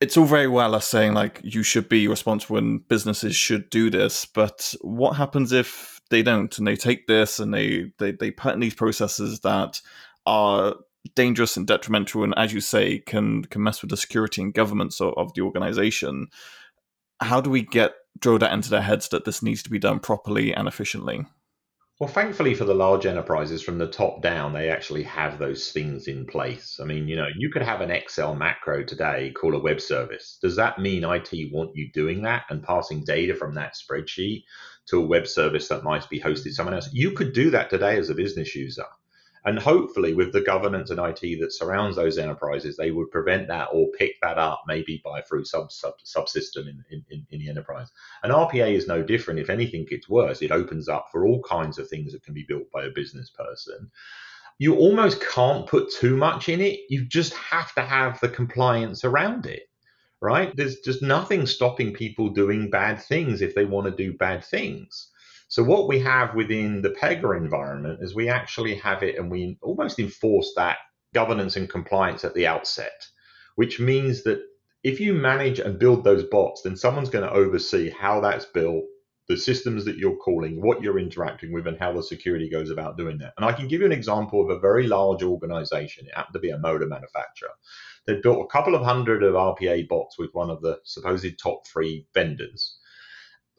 it's 0.00 0.16
all 0.16 0.24
very 0.24 0.46
well 0.46 0.74
us 0.74 0.86
saying 0.86 1.14
like 1.14 1.40
you 1.42 1.62
should 1.62 1.88
be 1.88 2.06
responsible 2.08 2.56
and 2.56 2.86
businesses 2.88 3.34
should 3.34 3.68
do 3.70 3.90
this, 3.90 4.24
but 4.24 4.74
what 4.80 5.16
happens 5.16 5.52
if 5.52 6.00
they 6.10 6.22
don't 6.22 6.56
and 6.58 6.66
they 6.66 6.76
take 6.76 7.06
this 7.06 7.38
and 7.38 7.52
they 7.52 7.92
they, 7.98 8.12
they 8.12 8.30
put 8.30 8.54
in 8.54 8.60
these 8.60 8.74
processes 8.74 9.40
that 9.40 9.80
are 10.26 10.74
dangerous 11.14 11.56
and 11.56 11.66
detrimental 11.66 12.22
and 12.24 12.34
as 12.36 12.52
you 12.52 12.60
say 12.60 12.98
can 12.98 13.44
can 13.44 13.62
mess 13.62 13.82
with 13.82 13.90
the 13.90 13.96
security 13.96 14.42
and 14.42 14.52
governance 14.52 15.00
of, 15.00 15.14
of 15.16 15.32
the 15.34 15.40
organization 15.40 16.26
how 17.20 17.40
do 17.40 17.50
we 17.50 17.62
get 17.62 17.92
drilled 18.20 18.42
that 18.42 18.52
into 18.52 18.70
their 18.70 18.82
heads 18.82 19.08
that 19.10 19.24
this 19.24 19.42
needs 19.42 19.62
to 19.62 19.70
be 19.70 19.78
done 19.78 20.00
properly 20.00 20.52
and 20.52 20.66
efficiently. 20.68 21.26
Well, 22.00 22.08
thankfully 22.08 22.54
for 22.54 22.64
the 22.64 22.76
large 22.76 23.06
enterprises 23.06 23.60
from 23.60 23.78
the 23.78 23.88
top 23.88 24.22
down, 24.22 24.52
they 24.52 24.70
actually 24.70 25.02
have 25.02 25.36
those 25.38 25.72
things 25.72 26.06
in 26.06 26.26
place. 26.26 26.78
I 26.80 26.84
mean, 26.84 27.08
you 27.08 27.16
know, 27.16 27.26
you 27.36 27.50
could 27.50 27.62
have 27.62 27.80
an 27.80 27.90
Excel 27.90 28.36
macro 28.36 28.84
today 28.84 29.32
call 29.32 29.56
a 29.56 29.60
web 29.60 29.80
service. 29.80 30.38
Does 30.40 30.54
that 30.54 30.78
mean 30.78 31.02
IT 31.02 31.52
want 31.52 31.74
you 31.74 31.90
doing 31.92 32.22
that 32.22 32.44
and 32.50 32.62
passing 32.62 33.02
data 33.02 33.34
from 33.34 33.54
that 33.56 33.74
spreadsheet 33.74 34.44
to 34.86 35.02
a 35.02 35.06
web 35.06 35.26
service 35.26 35.66
that 35.68 35.82
might 35.82 36.08
be 36.08 36.20
hosted 36.20 36.52
somewhere 36.52 36.76
else? 36.76 36.88
You 36.92 37.10
could 37.10 37.32
do 37.32 37.50
that 37.50 37.68
today 37.68 37.98
as 37.98 38.10
a 38.10 38.14
business 38.14 38.54
user. 38.54 38.86
And 39.48 39.58
hopefully, 39.58 40.12
with 40.12 40.34
the 40.34 40.42
governance 40.42 40.90
and 40.90 41.00
IT 41.00 41.40
that 41.40 41.54
surrounds 41.54 41.96
those 41.96 42.18
enterprises, 42.18 42.76
they 42.76 42.90
would 42.90 43.10
prevent 43.10 43.48
that 43.48 43.68
or 43.72 43.88
pick 43.98 44.20
that 44.20 44.36
up 44.36 44.64
maybe 44.66 45.00
by 45.02 45.22
through 45.22 45.46
sub, 45.46 45.72
sub 45.72 45.94
subsystem 46.04 46.68
in, 46.68 46.84
in, 46.90 47.26
in 47.30 47.38
the 47.38 47.48
enterprise. 47.48 47.88
And 48.22 48.30
RPA 48.30 48.74
is 48.74 48.86
no 48.86 49.02
different. 49.02 49.40
If 49.40 49.48
anything, 49.48 49.86
it's 49.90 50.06
worse. 50.06 50.42
It 50.42 50.50
opens 50.50 50.86
up 50.86 51.06
for 51.10 51.26
all 51.26 51.42
kinds 51.44 51.78
of 51.78 51.88
things 51.88 52.12
that 52.12 52.22
can 52.22 52.34
be 52.34 52.44
built 52.46 52.70
by 52.70 52.84
a 52.84 52.90
business 52.90 53.30
person. 53.30 53.90
You 54.58 54.76
almost 54.76 55.22
can't 55.26 55.66
put 55.66 55.90
too 55.90 56.14
much 56.14 56.50
in 56.50 56.60
it. 56.60 56.80
You 56.90 57.06
just 57.06 57.32
have 57.32 57.72
to 57.76 57.80
have 57.80 58.20
the 58.20 58.28
compliance 58.28 59.02
around 59.02 59.46
it 59.46 59.62
right? 60.20 60.52
There's 60.56 60.80
just 60.80 61.00
nothing 61.00 61.46
stopping 61.46 61.92
people 61.92 62.30
doing 62.30 62.70
bad 62.70 63.00
things 63.00 63.40
if 63.40 63.54
they 63.54 63.64
want 63.64 63.86
to 63.86 63.92
do 63.92 64.16
bad 64.16 64.44
things. 64.44 65.12
So 65.48 65.62
what 65.62 65.88
we 65.88 65.98
have 66.00 66.34
within 66.34 66.82
the 66.82 66.90
Pega 66.90 67.34
environment 67.34 68.00
is 68.02 68.14
we 68.14 68.28
actually 68.28 68.74
have 68.76 69.02
it 69.02 69.18
and 69.18 69.30
we 69.30 69.58
almost 69.62 69.98
enforce 69.98 70.52
that 70.56 70.76
governance 71.14 71.56
and 71.56 71.70
compliance 71.70 72.22
at 72.22 72.34
the 72.34 72.46
outset, 72.46 73.06
which 73.56 73.80
means 73.80 74.24
that 74.24 74.42
if 74.84 75.00
you 75.00 75.14
manage 75.14 75.58
and 75.58 75.78
build 75.78 76.04
those 76.04 76.24
bots, 76.24 76.62
then 76.62 76.76
someone's 76.76 77.08
going 77.08 77.24
to 77.24 77.32
oversee 77.32 77.90
how 77.90 78.20
that's 78.20 78.44
built, 78.44 78.84
the 79.26 79.38
systems 79.38 79.86
that 79.86 79.96
you're 79.96 80.16
calling, 80.16 80.60
what 80.60 80.82
you're 80.82 80.98
interacting 80.98 81.52
with, 81.52 81.66
and 81.66 81.78
how 81.78 81.92
the 81.92 82.02
security 82.02 82.48
goes 82.50 82.70
about 82.70 82.98
doing 82.98 83.16
that. 83.18 83.32
And 83.38 83.46
I 83.46 83.52
can 83.52 83.68
give 83.68 83.80
you 83.80 83.86
an 83.86 83.92
example 83.92 84.42
of 84.42 84.50
a 84.50 84.60
very 84.60 84.86
large 84.86 85.22
organization. 85.22 86.06
It 86.06 86.14
happened 86.14 86.34
to 86.34 86.40
be 86.40 86.50
a 86.50 86.58
motor 86.58 86.86
manufacturer. 86.86 87.50
They 88.06 88.20
built 88.20 88.44
a 88.44 88.52
couple 88.52 88.74
of 88.74 88.82
hundred 88.82 89.22
of 89.22 89.34
RPA 89.34 89.88
bots 89.88 90.18
with 90.18 90.30
one 90.32 90.50
of 90.50 90.60
the 90.60 90.78
supposed 90.84 91.38
top 91.38 91.66
three 91.66 92.06
vendors. 92.14 92.77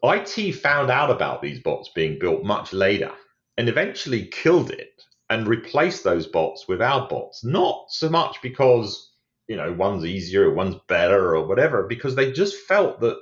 IT 0.03 0.53
found 0.53 0.89
out 0.89 1.11
about 1.11 1.41
these 1.41 1.59
bots 1.59 1.89
being 1.93 2.19
built 2.19 2.43
much 2.43 2.73
later 2.73 3.11
and 3.57 3.67
eventually 3.67 4.25
killed 4.25 4.71
it 4.71 5.01
and 5.29 5.47
replaced 5.47 6.03
those 6.03 6.27
bots 6.27 6.67
with 6.67 6.81
our 6.81 7.07
bots. 7.07 7.43
Not 7.43 7.85
so 7.89 8.09
much 8.09 8.41
because, 8.41 9.11
you 9.47 9.55
know, 9.55 9.73
one's 9.73 10.05
easier 10.05 10.49
or 10.49 10.53
one's 10.53 10.75
better 10.87 11.35
or 11.35 11.45
whatever, 11.47 11.83
because 11.87 12.15
they 12.15 12.31
just 12.31 12.55
felt 12.67 13.01
that 13.01 13.17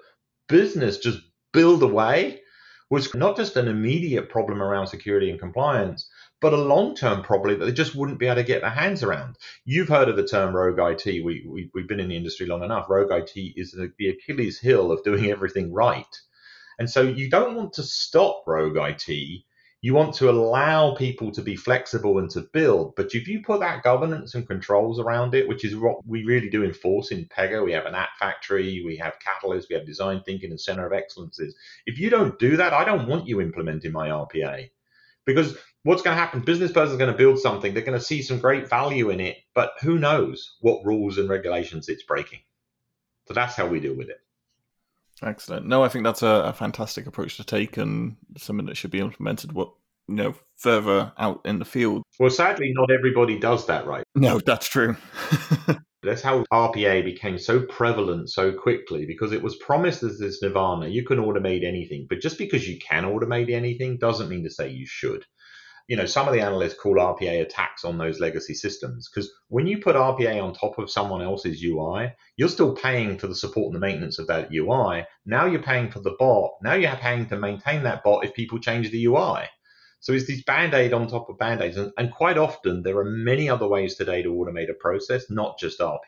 business 0.48 1.00
just 1.00 1.20
build 1.54 1.84
away 1.84 2.42
was 2.90 3.14
not 3.14 3.36
just 3.36 3.58
an 3.58 3.68
immediate 3.68 4.30
problem 4.30 4.62
around 4.62 4.88
security 4.88 5.30
and 5.30 5.40
compliance, 5.40 6.08
but 6.40 6.54
a 6.54 6.58
long 6.58 6.96
term 6.96 7.22
problem 7.22 7.60
that 7.60 7.66
they 7.66 7.72
just 7.72 7.96
wouldn't 7.96 8.20
be 8.20 8.28
able 8.28 8.36
to 8.36 8.44
get 8.44 8.62
their 8.62 8.70
hands 8.70 9.04
around. 9.04 9.36
You've 9.66 9.90
heard 9.90 10.08
of 10.08 10.16
the 10.16 10.28
term 10.28 10.56
rogue 10.56 10.80
IT. 10.80 11.06
We, 11.06 11.46
we, 11.48 11.70
we've 11.74 11.88
been 11.88 12.00
in 12.00 12.10
the 12.10 12.16
industry 12.16 12.46
long 12.46 12.64
enough. 12.64 12.90
Rogue 12.90 13.12
IT 13.12 13.38
is 13.58 13.72
the 13.72 14.10
Achilles 14.10 14.60
heel 14.60 14.92
of 14.92 15.04
doing 15.04 15.26
everything 15.32 15.74
right. 15.74 16.06
And 16.80 16.90
so 16.90 17.02
you 17.02 17.30
don't 17.30 17.56
want 17.56 17.74
to 17.74 17.84
stop 17.84 18.44
rogue 18.46 18.78
IT. 18.78 19.44
You 19.82 19.94
want 19.94 20.16
to 20.16 20.30
allow 20.30 20.96
people 20.96 21.32
to 21.32 21.42
be 21.42 21.56
flexible 21.56 22.18
and 22.18 22.30
to 22.32 22.42
build. 22.52 22.96
But 22.96 23.14
if 23.14 23.28
you 23.28 23.42
put 23.44 23.60
that 23.60 23.84
governance 23.84 24.34
and 24.34 24.48
controls 24.48 25.00
around 25.00 25.36
it, 25.36 25.48
which 25.48 25.64
is 25.64 25.76
what 25.76 26.06
we 26.06 26.24
really 26.24 26.50
do 26.50 26.64
enforce 26.64 27.12
in 27.12 27.26
Pega, 27.26 27.64
we 27.64 27.74
have 27.74 27.86
an 27.86 27.96
app 27.96 28.18
factory, 28.20 28.84
we 28.86 28.98
have 28.98 29.20
Catalyst, 29.20 29.70
we 29.70 29.76
have 29.76 29.86
design 29.86 30.24
thinking 30.26 30.50
and 30.50 30.60
center 30.60 30.86
of 30.86 30.94
excellences. 30.94 31.56
If 31.86 32.00
you 32.00 32.10
don't 32.10 32.40
do 32.40 32.58
that, 32.58 32.74
I 32.74 32.84
don't 32.84 33.08
want 33.08 33.28
you 33.28 33.40
implementing 33.40 33.92
my 33.92 34.10
RPA. 34.10 34.70
Because 35.26 35.56
what's 35.84 36.02
going 36.02 36.16
to 36.16 36.22
happen? 36.22 36.42
Business 36.42 36.72
person 36.72 36.94
is 36.94 36.98
going 36.98 37.12
to 37.12 37.18
build 37.18 37.40
something, 37.40 37.74
they're 37.74 37.84
going 37.84 38.00
to 38.00 38.04
see 38.04 38.22
some 38.22 38.40
great 38.40 38.68
value 38.68 39.10
in 39.10 39.20
it, 39.20 39.38
but 39.54 39.74
who 39.82 40.00
knows 40.00 40.58
what 40.62 40.86
rules 40.86 41.18
and 41.18 41.30
regulations 41.30 41.88
it's 41.88 42.04
breaking. 42.04 42.40
So 43.28 43.34
that's 43.34 43.56
how 43.56 43.68
we 43.68 43.80
deal 43.80 43.96
with 43.96 44.10
it. 44.10 44.20
Excellent. 45.24 45.66
No, 45.66 45.84
I 45.84 45.90
think 45.90 46.04
that's 46.04 46.24
a, 46.24 46.44
a, 46.46 46.54
fantastic 46.54 47.08
approach 47.08 47.38
to 47.38 47.44
take 47.44 47.78
and 47.78 48.18
something 48.38 48.68
that 48.68 48.78
should 48.78 48.92
be 48.92 49.00
implemented. 49.00 49.52
What 49.52 49.72
you 50.08 50.16
know 50.16 50.36
further 50.58 51.12
out 51.18 51.42
in 51.46 51.60
the 51.60 51.66
field. 51.66 52.04
Well, 52.20 52.30
sadly, 52.30 52.72
not 52.74 52.92
everybody 52.92 53.40
does 53.40 53.66
that, 53.68 53.88
right? 53.88 54.04
No, 54.16 54.40
that's 54.40 54.68
true. 54.68 54.96
that's 56.04 56.22
how 56.22 56.46
RPA 56.54 57.04
became 57.04 57.38
so 57.38 57.62
prevalent 57.62 58.30
so 58.30 58.54
quickly 58.54 59.06
because 59.06 59.32
it 59.32 59.42
was 59.42 59.56
promised 59.58 60.04
as 60.04 60.20
this 60.20 60.42
nirvana. 60.42 60.88
You 60.88 61.04
can 61.04 61.18
automate 61.18 61.66
anything, 61.66 62.06
but 62.10 62.22
just 62.22 62.38
because 62.38 62.68
you 62.68 62.78
can 62.80 63.04
automate 63.04 63.52
anything 63.52 63.98
doesn't 63.98 64.30
mean 64.30 64.44
to 64.44 64.50
say 64.50 64.70
you 64.70 64.86
should 64.86 65.26
you 65.88 65.96
know, 65.96 66.06
some 66.06 66.28
of 66.28 66.34
the 66.34 66.42
analysts 66.42 66.74
call 66.74 66.96
RPA 66.96 67.42
attacks 67.42 67.86
on 67.86 67.98
those 67.98 68.20
legacy 68.20 68.54
systems 68.54 69.10
because 69.10 69.32
when 69.48 69.68
you 69.68 69.80
put 69.80 69.96
RPA 69.96 70.44
on 70.44 70.54
top 70.54 70.78
of 70.78 70.92
someone 70.92 71.22
else's 71.22 71.64
UI, 71.64 72.14
you're 72.36 72.50
still 72.50 72.76
paying 72.76 73.18
for 73.18 73.28
the 73.28 73.36
support 73.36 73.68
and 73.68 73.76
the 73.76 73.86
maintenance 73.86 74.20
of 74.20 74.28
that 74.28 74.54
UI. 74.54 75.06
Now 75.26 75.46
you're 75.46 75.64
paying 75.64 75.90
for 75.90 76.02
the 76.02 76.16
bot. 76.20 76.52
Now 76.62 76.74
you're 76.74 76.96
paying 76.98 77.28
to 77.28 77.38
maintain 77.38 77.84
that 77.84 78.04
bot 78.04 78.26
if 78.26 78.34
people 78.34 78.60
change 78.60 78.92
the 78.92 79.06
UI. 79.06 79.46
So 80.02 80.12
it's 80.12 80.28
this 80.28 80.44
band 80.44 80.74
aid 80.74 80.94
on 80.94 81.08
top 81.08 81.30
of 81.30 81.38
band 81.38 81.62
aids. 81.62 81.78
And, 81.78 81.92
and 81.98 82.12
quite 82.12 82.38
often, 82.38 82.84
there 82.84 82.98
are 82.98 83.06
many 83.06 83.50
other 83.50 83.68
ways 83.68 83.96
today 83.96 84.22
to 84.22 84.30
automate 84.30 84.70
a 84.70 84.74
process, 84.74 85.30
not 85.30 85.58
just 85.58 85.80
RPA. 85.80 86.00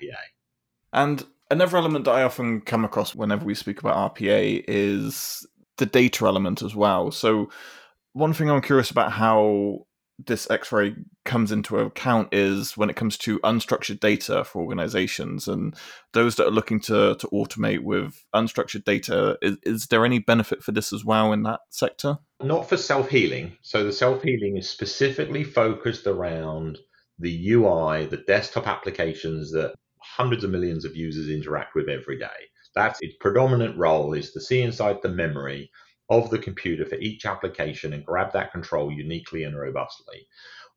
And 0.92 1.26
another 1.50 1.78
element 1.78 2.06
that 2.06 2.12
I 2.12 2.24
often 2.24 2.62
come 2.62 2.84
across 2.84 3.16
whenever 3.16 3.46
we 3.46 3.56
speak 3.56 3.80
about 3.80 4.16
RPA 4.16 4.64
is 4.68 5.48
the 5.78 5.86
data 5.86 6.26
element 6.26 6.62
as 6.62 6.76
well. 6.76 7.12
So 7.12 7.50
one 8.20 8.34
thing 8.34 8.52
I'm 8.52 8.62
curious 8.62 8.92
about 8.92 9.14
how 9.14 9.86
this 10.26 10.50
X-ray 10.52 10.96
comes 11.24 11.52
into 11.52 11.78
account 11.78 12.34
is 12.34 12.76
when 12.76 12.90
it 12.90 12.98
comes 12.98 13.18
to 13.20 13.40
unstructured 13.40 14.02
data 14.02 14.44
for 14.44 14.62
organizations 14.62 15.48
and 15.48 15.74
those 16.12 16.36
that 16.36 16.48
are 16.48 16.52
looking 16.52 16.82
to 16.82 17.16
to 17.16 17.28
automate 17.28 17.84
with 17.84 18.26
unstructured 18.36 18.84
data. 18.84 19.38
Is, 19.42 19.58
is 19.64 19.88
there 19.88 20.06
any 20.06 20.20
benefit 20.20 20.62
for 20.62 20.74
this 20.74 20.92
as 20.92 21.06
well 21.06 21.32
in 21.32 21.44
that 21.44 21.62
sector? 21.70 22.18
Not 22.44 22.68
for 22.68 22.76
self 22.76 23.10
healing. 23.10 23.58
So 23.62 23.86
the 23.86 23.94
self 23.94 24.22
healing 24.22 24.58
is 24.58 24.70
specifically 24.70 25.46
focused 25.46 26.06
around 26.06 26.78
the 27.18 27.52
UI, 27.52 28.06
the 28.06 28.24
desktop 28.28 28.68
applications 28.68 29.52
that 29.52 29.76
hundreds 30.02 30.44
of 30.44 30.52
millions 30.52 30.84
of 30.84 30.96
users 30.96 31.30
interact 31.30 31.76
with 31.76 31.88
every 31.88 32.20
day. 32.20 32.28
That's 32.76 33.00
its 33.02 33.16
predominant 33.20 33.78
role 33.78 34.14
is 34.14 34.32
to 34.32 34.42
see 34.42 34.62
inside 34.62 34.98
the 35.02 35.10
memory 35.10 35.72
of 36.10 36.30
the 36.30 36.40
computer 36.40 36.86
for 36.86 36.96
each 36.96 37.26
application 37.26 37.94
and 37.94 38.06
grab 38.06 38.32
that 38.34 38.52
control 38.52 38.92
uniquely 38.92 39.44
and 39.44 39.58
robustly. 39.58 40.28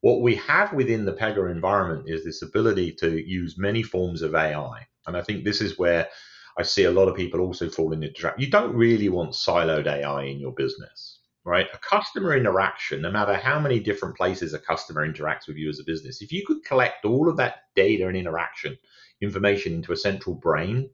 What 0.01 0.21
we 0.21 0.35
have 0.35 0.73
within 0.73 1.05
the 1.05 1.13
Pega 1.13 1.49
environment 1.49 2.09
is 2.09 2.23
this 2.23 2.41
ability 2.41 2.93
to 2.99 3.17
use 3.17 3.57
many 3.57 3.83
forms 3.83 4.21
of 4.21 4.35
AI. 4.35 4.85
And 5.07 5.17
I 5.17 5.21
think 5.21 5.43
this 5.43 5.61
is 5.61 5.79
where 5.79 6.07
I 6.57 6.63
see 6.63 6.83
a 6.83 6.91
lot 6.91 7.07
of 7.07 7.15
people 7.15 7.39
also 7.39 7.69
fall 7.69 7.93
into 7.93 8.11
trap. 8.11 8.39
You 8.39 8.49
don't 8.49 8.75
really 8.75 9.09
want 9.09 9.31
siloed 9.31 9.87
AI 9.87 10.23
in 10.23 10.39
your 10.39 10.51
business, 10.51 11.21
right? 11.45 11.67
A 11.73 11.77
customer 11.79 12.35
interaction, 12.35 13.01
no 13.01 13.11
matter 13.11 13.33
how 13.33 13.59
many 13.59 13.79
different 13.79 14.15
places 14.15 14.53
a 14.53 14.59
customer 14.59 15.07
interacts 15.07 15.47
with 15.47 15.57
you 15.57 15.69
as 15.69 15.79
a 15.79 15.85
business, 15.85 16.21
if 16.21 16.31
you 16.31 16.43
could 16.45 16.63
collect 16.63 17.05
all 17.05 17.27
of 17.27 17.37
that 17.37 17.61
data 17.75 18.07
and 18.07 18.15
interaction 18.15 18.77
information 19.21 19.73
into 19.73 19.93
a 19.93 19.97
central 19.97 20.35
brain, 20.35 20.89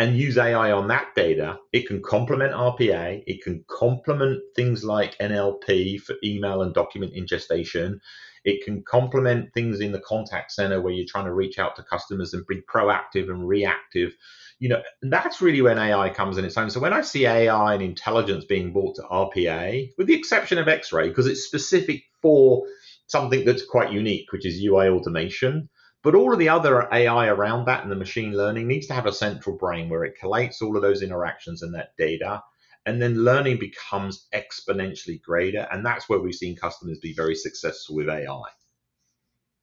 and 0.00 0.16
use 0.16 0.38
AI 0.38 0.72
on 0.72 0.88
that 0.88 1.08
data, 1.14 1.58
it 1.74 1.86
can 1.86 2.00
complement 2.00 2.54
RPA. 2.54 3.22
It 3.26 3.42
can 3.44 3.62
complement 3.68 4.40
things 4.56 4.82
like 4.82 5.18
NLP 5.18 6.00
for 6.00 6.14
email 6.24 6.62
and 6.62 6.72
document 6.72 7.12
ingestion. 7.12 8.00
It 8.42 8.64
can 8.64 8.82
complement 8.82 9.52
things 9.52 9.80
in 9.80 9.92
the 9.92 10.00
contact 10.00 10.52
center 10.52 10.80
where 10.80 10.94
you're 10.94 11.04
trying 11.06 11.26
to 11.26 11.34
reach 11.34 11.58
out 11.58 11.76
to 11.76 11.82
customers 11.82 12.32
and 12.32 12.46
be 12.46 12.62
proactive 12.62 13.28
and 13.28 13.46
reactive. 13.46 14.16
You 14.58 14.70
know, 14.70 14.82
that's 15.02 15.42
really 15.42 15.60
when 15.60 15.78
AI 15.78 16.08
comes 16.08 16.38
in 16.38 16.46
its 16.46 16.56
own. 16.56 16.70
So 16.70 16.80
when 16.80 16.94
I 16.94 17.02
see 17.02 17.26
AI 17.26 17.74
and 17.74 17.82
intelligence 17.82 18.46
being 18.46 18.72
brought 18.72 18.96
to 18.96 19.02
RPA, 19.02 19.90
with 19.98 20.06
the 20.06 20.14
exception 20.14 20.56
of 20.56 20.66
X-ray, 20.66 21.08
because 21.08 21.26
it's 21.26 21.44
specific 21.44 22.04
for 22.22 22.62
something 23.06 23.44
that's 23.44 23.66
quite 23.66 23.92
unique, 23.92 24.32
which 24.32 24.46
is 24.46 24.64
UI 24.64 24.88
automation 24.88 25.68
but 26.02 26.14
all 26.14 26.32
of 26.32 26.38
the 26.38 26.48
other 26.48 26.88
AI 26.92 27.26
around 27.26 27.66
that 27.66 27.82
and 27.82 27.90
the 27.90 27.96
machine 27.96 28.36
learning 28.36 28.66
needs 28.66 28.86
to 28.86 28.94
have 28.94 29.06
a 29.06 29.12
central 29.12 29.56
brain 29.56 29.88
where 29.88 30.04
it 30.04 30.18
collates 30.20 30.62
all 30.62 30.76
of 30.76 30.82
those 30.82 31.02
interactions 31.02 31.62
and 31.62 31.74
that 31.74 31.96
data. 31.98 32.42
And 32.86 33.00
then 33.00 33.24
learning 33.24 33.58
becomes 33.58 34.26
exponentially 34.34 35.20
greater. 35.20 35.68
And 35.70 35.84
that's 35.84 36.08
where 36.08 36.18
we've 36.18 36.34
seen 36.34 36.56
customers 36.56 36.98
be 36.98 37.12
very 37.12 37.34
successful 37.34 37.96
with 37.96 38.08
AI. 38.08 38.42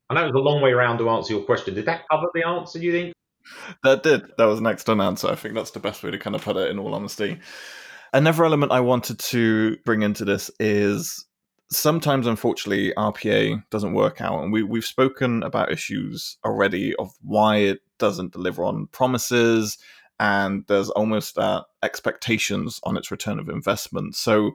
I 0.09 0.13
know 0.13 0.21
it 0.21 0.33
was 0.33 0.39
a 0.39 0.43
long 0.43 0.61
way 0.61 0.71
around 0.71 0.99
to 0.99 1.09
answer 1.09 1.33
your 1.33 1.43
question. 1.43 1.73
Did 1.73 1.85
that 1.85 2.03
cover 2.09 2.27
the 2.33 2.47
answer, 2.47 2.79
you 2.79 2.91
think? 2.91 3.13
That 3.83 4.03
did. 4.03 4.31
That 4.37 4.45
was 4.45 4.59
an 4.59 4.67
excellent 4.67 5.01
answer. 5.01 5.27
I 5.27 5.35
think 5.35 5.55
that's 5.55 5.71
the 5.71 5.79
best 5.79 6.03
way 6.03 6.11
to 6.11 6.19
kind 6.19 6.35
of 6.35 6.43
put 6.43 6.57
it, 6.57 6.69
in 6.69 6.79
all 6.79 6.93
honesty. 6.93 7.39
Another 8.13 8.45
element 8.45 8.71
I 8.71 8.79
wanted 8.79 9.19
to 9.19 9.77
bring 9.83 10.01
into 10.03 10.23
this 10.23 10.51
is 10.59 11.25
sometimes 11.69 12.25
unfortunately 12.25 12.93
rpa 12.97 13.61
doesn't 13.69 13.93
work 13.93 14.21
out 14.21 14.41
and 14.41 14.53
we, 14.53 14.63
we've 14.63 14.85
spoken 14.85 15.43
about 15.43 15.71
issues 15.71 16.37
already 16.45 16.95
of 16.95 17.11
why 17.21 17.57
it 17.57 17.79
doesn't 17.99 18.31
deliver 18.31 18.63
on 18.63 18.87
promises 18.87 19.77
and 20.19 20.63
there's 20.67 20.89
almost 20.89 21.35
that 21.35 21.65
expectations 21.83 22.79
on 22.83 22.97
its 22.97 23.11
return 23.11 23.39
of 23.39 23.49
investment. 23.49 24.15
So, 24.15 24.51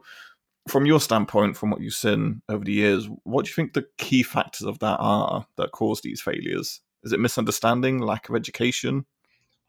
from 0.67 0.85
your 0.85 1.01
standpoint, 1.01 1.57
from 1.57 1.71
what 1.71 1.81
you've 1.81 1.93
seen 1.93 2.41
over 2.47 2.63
the 2.63 2.71
years, 2.71 3.09
what 3.23 3.45
do 3.45 3.49
you 3.49 3.55
think 3.55 3.73
the 3.73 3.85
key 3.97 4.23
factors 4.23 4.65
of 4.65 4.79
that 4.79 4.97
are 4.99 5.45
that 5.57 5.71
cause 5.71 6.01
these 6.01 6.21
failures? 6.21 6.79
Is 7.03 7.11
it 7.11 7.19
misunderstanding, 7.19 7.99
lack 7.99 8.29
of 8.29 8.35
education? 8.35 9.05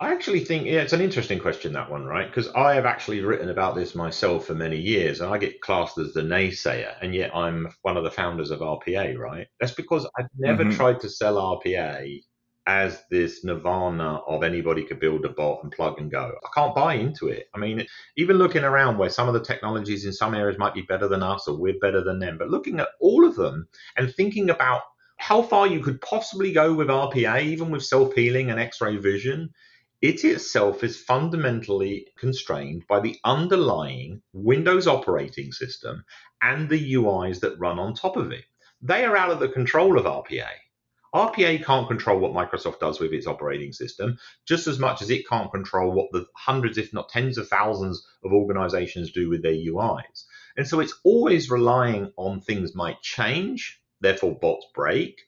I 0.05 0.13
actually 0.13 0.41
think 0.41 0.67
yeah, 0.67 0.83
it's 0.83 0.93
an 0.93 1.01
interesting 1.01 1.39
question 1.39 1.73
that 1.73 1.91
one, 1.91 2.05
right? 2.05 2.29
Because 2.29 2.51
I 2.51 2.75
have 2.75 2.85
actually 2.85 3.23
written 3.23 3.49
about 3.49 3.75
this 3.75 3.95
myself 3.95 4.47
for 4.47 4.55
many 4.55 4.77
years, 4.77 5.23
and 5.23 5.33
I 5.33 5.39
get 5.39 5.63
classed 5.63 5.97
as 5.97 6.13
the 6.13 6.21
naysayer, 6.21 6.95
and 7.01 7.15
yet 7.15 7.35
I'm 7.35 7.73
one 7.81 7.97
of 7.97 8.05
the 8.05 8.11
founders 8.11 8.51
of 8.51 8.61
RPA, 8.61 9.17
right? 9.17 9.47
That's 9.59 9.73
because 9.73 10.07
I've 10.19 10.29
never 10.37 10.65
mm-hmm. 10.65 10.77
tried 10.77 11.01
to 11.01 11.09
sell 11.09 11.37
RPA 11.37 12.23
as 12.67 13.03
this 13.11 13.45
nirvana 13.45 14.17
of 14.27 14.43
anybody 14.43 14.85
could 14.85 15.01
build 15.01 15.25
a 15.25 15.31
bot 15.31 15.63
and 15.63 15.73
plug 15.73 15.99
and 15.99 16.11
go. 16.11 16.35
I 16.45 16.49
can't 16.55 16.75
buy 16.75 16.97
into 16.97 17.29
it. 17.29 17.49
I 17.55 17.59
mean, 17.59 17.87
even 18.19 18.37
looking 18.37 18.65
around 18.65 18.99
where 18.99 19.09
some 19.09 19.29
of 19.29 19.33
the 19.33 19.41
technologies 19.41 20.05
in 20.05 20.13
some 20.13 20.35
areas 20.35 20.59
might 20.59 20.75
be 20.75 20.83
better 20.83 21.09
than 21.09 21.23
us 21.23 21.49
or 21.49 21.57
we're 21.57 21.79
better 21.81 22.05
than 22.05 22.19
them, 22.19 22.37
but 22.37 22.51
looking 22.51 22.79
at 22.79 22.89
all 23.01 23.27
of 23.27 23.37
them 23.37 23.67
and 23.97 24.15
thinking 24.15 24.51
about 24.51 24.83
how 25.17 25.41
far 25.41 25.67
you 25.67 25.81
could 25.81 26.03
possibly 26.03 26.53
go 26.53 26.75
with 26.75 26.89
RPA, 26.89 27.43
even 27.43 27.71
with 27.71 27.87
self 27.87 28.13
healing 28.13 28.51
and 28.51 28.61
X 28.61 28.83
ray 28.83 28.99
vision, 28.99 29.49
it 30.05 30.23
itself 30.23 30.85
is 30.85 31.01
fundamentally 31.01 32.07
constrained 32.19 32.87
by 32.87 33.01
the 33.01 33.17
underlying 33.25 34.21
Windows 34.35 34.87
operating 34.87 35.51
system 35.51 36.05
and 36.43 36.69
the 36.69 36.93
UIs 36.93 37.41
that 37.41 37.59
run 37.59 37.79
on 37.79 37.95
top 37.95 38.19
of 38.19 38.31
it. 38.31 38.45
They 38.83 39.07
are 39.07 39.17
out 39.17 39.31
of 39.31 39.41
the 39.41 39.49
control 39.49 39.99
of 39.99 40.05
RPA. 40.05 40.51
RPA 41.15 41.65
can't 41.65 41.89
control 41.89 42.19
what 42.19 42.33
Microsoft 42.33 42.81
does 42.81 43.01
with 43.01 43.15
its 43.15 43.27
operating 43.27 43.73
system, 43.73 44.19
just 44.47 44.67
as 44.67 44.79
much 44.79 45.01
as 45.01 45.09
it 45.09 45.27
can't 45.27 45.51
control 45.51 45.93
what 45.93 46.13
the 46.13 46.27
hundreds, 46.37 46.77
if 46.77 46.93
not 46.93 47.09
tens 47.09 47.39
of 47.39 47.49
thousands 47.49 48.07
of 48.23 48.35
organizations 48.35 49.11
do 49.11 49.31
with 49.31 49.43
their 49.43 49.53
UIs. 49.53 50.25
And 50.55 50.69
so 50.69 50.81
it's 50.81 51.01
always 51.03 51.49
relying 51.49 52.13
on 52.19 52.43
things 52.43 52.75
might 52.75 53.01
change, 53.01 53.81
therefore 54.03 54.39
bots 54.39 54.67
break, 54.75 55.23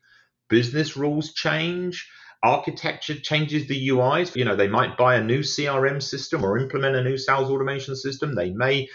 business 0.50 0.98
rules 0.98 1.32
change, 1.32 2.10
architecture 2.46 3.18
changes 3.18 3.66
the 3.66 3.88
UIs. 3.88 4.36
You 4.36 4.44
know, 4.44 4.56
they 4.56 4.68
might 4.68 4.96
buy 4.96 5.16
a 5.16 5.24
new 5.24 5.40
CRM 5.40 6.02
system 6.02 6.44
or 6.44 6.58
implement 6.58 6.96
a 6.96 7.02
new 7.02 7.18
sales 7.18 7.50
automation 7.50 7.96
system. 7.96 8.34
They 8.34 8.50
may 8.50 8.88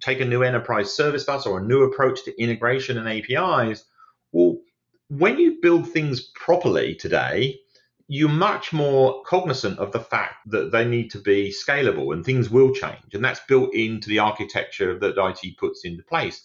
take 0.00 0.20
a 0.20 0.24
new 0.24 0.42
enterprise 0.42 0.94
service 0.94 1.24
bus 1.24 1.46
or 1.46 1.58
a 1.58 1.64
new 1.64 1.82
approach 1.82 2.24
to 2.24 2.42
integration 2.42 2.98
and 2.98 3.08
APIs. 3.08 3.84
Well, 4.32 4.58
when 5.08 5.38
you 5.38 5.58
build 5.60 5.88
things 5.88 6.30
properly 6.34 6.94
today, 6.94 7.58
you're 8.08 8.28
much 8.28 8.72
more 8.72 9.22
cognizant 9.24 9.78
of 9.78 9.92
the 9.92 10.00
fact 10.00 10.36
that 10.50 10.70
they 10.72 10.84
need 10.84 11.10
to 11.10 11.18
be 11.18 11.50
scalable 11.52 12.12
and 12.12 12.24
things 12.24 12.50
will 12.50 12.72
change. 12.72 13.14
And 13.14 13.24
that's 13.24 13.40
built 13.48 13.74
into 13.74 14.08
the 14.08 14.18
architecture 14.18 14.98
that 14.98 15.18
IT 15.18 15.56
puts 15.58 15.84
into 15.84 16.02
place. 16.02 16.44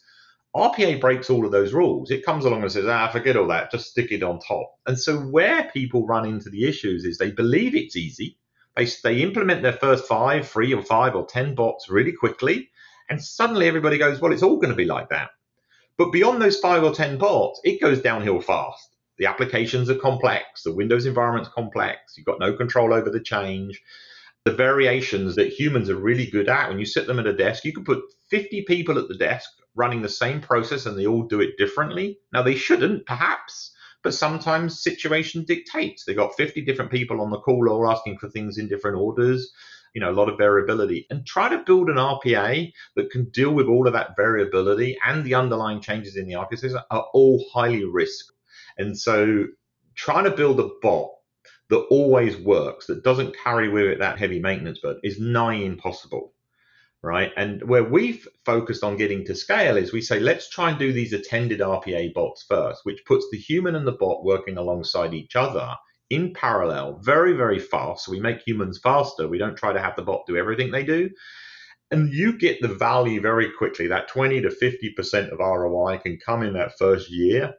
RPA 0.57 0.99
breaks 0.99 1.29
all 1.29 1.45
of 1.45 1.51
those 1.51 1.73
rules. 1.73 2.09
It 2.09 2.25
comes 2.25 2.43
along 2.43 2.63
and 2.63 2.71
says, 2.71 2.85
ah, 2.85 3.09
forget 3.09 3.37
all 3.37 3.47
that, 3.47 3.71
just 3.71 3.91
stick 3.91 4.11
it 4.11 4.23
on 4.23 4.39
top. 4.39 4.73
And 4.87 4.99
so, 4.99 5.17
where 5.19 5.69
people 5.71 6.07
run 6.07 6.25
into 6.25 6.49
the 6.49 6.67
issues 6.67 7.05
is 7.05 7.17
they 7.17 7.31
believe 7.31 7.75
it's 7.75 7.95
easy. 7.95 8.37
They, 8.75 8.85
they 9.03 9.21
implement 9.21 9.63
their 9.63 9.73
first 9.73 10.05
five, 10.05 10.47
three 10.47 10.73
or 10.73 10.83
five 10.83 11.15
or 11.15 11.25
10 11.25 11.55
bots 11.55 11.89
really 11.89 12.11
quickly. 12.11 12.69
And 13.09 13.23
suddenly 13.23 13.67
everybody 13.67 13.97
goes, 13.97 14.19
well, 14.19 14.33
it's 14.33 14.43
all 14.43 14.57
going 14.57 14.69
to 14.69 14.75
be 14.75 14.85
like 14.85 15.09
that. 15.09 15.29
But 15.97 16.11
beyond 16.11 16.41
those 16.41 16.59
five 16.59 16.83
or 16.83 16.93
10 16.93 17.17
bots, 17.17 17.59
it 17.63 17.81
goes 17.81 18.01
downhill 18.01 18.41
fast. 18.41 18.95
The 19.17 19.25
applications 19.25 19.89
are 19.89 19.95
complex, 19.95 20.61
the 20.63 20.75
Windows 20.75 21.07
environment's 21.07 21.49
complex, 21.49 22.15
you've 22.15 22.27
got 22.27 22.39
no 22.39 22.53
control 22.53 22.93
over 22.93 23.09
the 23.09 23.19
change. 23.19 23.81
The 24.45 24.51
variations 24.51 25.35
that 25.35 25.51
humans 25.51 25.89
are 25.89 25.95
really 25.95 26.27
good 26.27 26.47
at, 26.47 26.69
when 26.69 26.77
you 26.77 26.85
sit 26.85 27.07
them 27.07 27.19
at 27.19 27.25
a 27.25 27.33
desk, 27.33 27.65
you 27.65 27.73
can 27.73 27.83
put 27.83 28.03
50 28.29 28.61
people 28.67 28.99
at 28.99 29.07
the 29.07 29.17
desk 29.17 29.49
running 29.77 30.01
the 30.01 30.09
same 30.09 30.41
process 30.41 30.85
and 30.85 30.97
they 30.97 31.05
all 31.07 31.23
do 31.23 31.39
it 31.41 31.57
differently. 31.57 32.19
Now, 32.33 32.41
they 32.41 32.55
shouldn't, 32.55 33.05
perhaps, 33.05 33.73
but 34.03 34.13
sometimes 34.13 34.81
situation 34.81 35.45
dictates. 35.45 36.03
They 36.05 36.13
got 36.13 36.35
50 36.35 36.61
different 36.61 36.91
people 36.91 37.21
on 37.21 37.29
the 37.29 37.39
call 37.39 37.69
all 37.69 37.89
asking 37.89 38.17
for 38.17 38.29
things 38.29 38.57
in 38.57 38.67
different 38.67 38.97
orders 38.97 39.51
you 39.97 40.01
know 40.01 40.11
a 40.11 40.19
lot 40.19 40.29
of 40.29 40.37
variability 40.37 41.07
and 41.09 41.25
try 41.25 41.49
to 41.49 41.63
build 41.65 41.89
an 41.89 41.95
rpa 41.95 42.71
that 42.95 43.09
can 43.09 43.25
deal 43.31 43.51
with 43.51 43.65
all 43.67 43.87
of 43.87 43.93
that 43.93 44.15
variability 44.15 44.95
and 45.03 45.25
the 45.25 45.33
underlying 45.33 45.81
changes 45.81 46.15
in 46.15 46.27
the 46.27 46.35
architecture 46.35 46.83
are 46.91 47.07
all 47.13 47.43
highly 47.51 47.83
risk 47.83 48.27
and 48.77 48.95
so 48.95 49.45
trying 49.95 50.23
to 50.23 50.29
build 50.29 50.59
a 50.59 50.69
bot 50.83 51.09
that 51.69 51.79
always 51.89 52.37
works 52.37 52.85
that 52.85 53.03
doesn't 53.03 53.35
carry 53.43 53.69
with 53.69 53.85
it 53.85 53.97
that 53.97 54.19
heavy 54.19 54.39
maintenance 54.39 54.77
burden 54.77 55.01
is 55.03 55.19
nigh 55.19 55.55
impossible 55.55 56.31
right 57.03 57.31
and 57.37 57.61
where 57.63 57.83
we've 57.83 58.27
focused 58.45 58.83
on 58.83 58.97
getting 58.97 59.23
to 59.23 59.35
scale 59.35 59.77
is 59.77 59.93
we 59.93 60.01
say 60.01 60.19
let's 60.19 60.49
try 60.49 60.69
and 60.69 60.79
do 60.79 60.91
these 60.91 61.13
attended 61.13 61.59
rpa 61.59 62.13
bots 62.13 62.43
first 62.49 62.81
which 62.83 63.05
puts 63.05 63.25
the 63.31 63.37
human 63.37 63.75
and 63.75 63.85
the 63.85 63.91
bot 63.91 64.23
working 64.23 64.57
alongside 64.57 65.13
each 65.13 65.35
other 65.35 65.75
in 66.09 66.33
parallel, 66.33 66.99
very, 67.01 67.33
very 67.33 67.59
fast. 67.59 68.05
So 68.05 68.11
we 68.11 68.19
make 68.19 68.41
humans 68.45 68.79
faster. 68.81 69.27
We 69.27 69.37
don't 69.37 69.57
try 69.57 69.73
to 69.73 69.81
have 69.81 69.95
the 69.95 70.03
bot 70.03 70.25
do 70.25 70.37
everything 70.37 70.71
they 70.71 70.83
do. 70.83 71.09
And 71.91 72.13
you 72.13 72.37
get 72.37 72.61
the 72.61 72.67
value 72.67 73.21
very 73.21 73.51
quickly. 73.57 73.87
That 73.87 74.09
20 74.09 74.41
to 74.41 74.49
50% 74.49 75.29
of 75.31 75.39
ROI 75.39 75.99
can 75.99 76.17
come 76.17 76.43
in 76.43 76.53
that 76.53 76.77
first 76.77 77.09
year. 77.09 77.53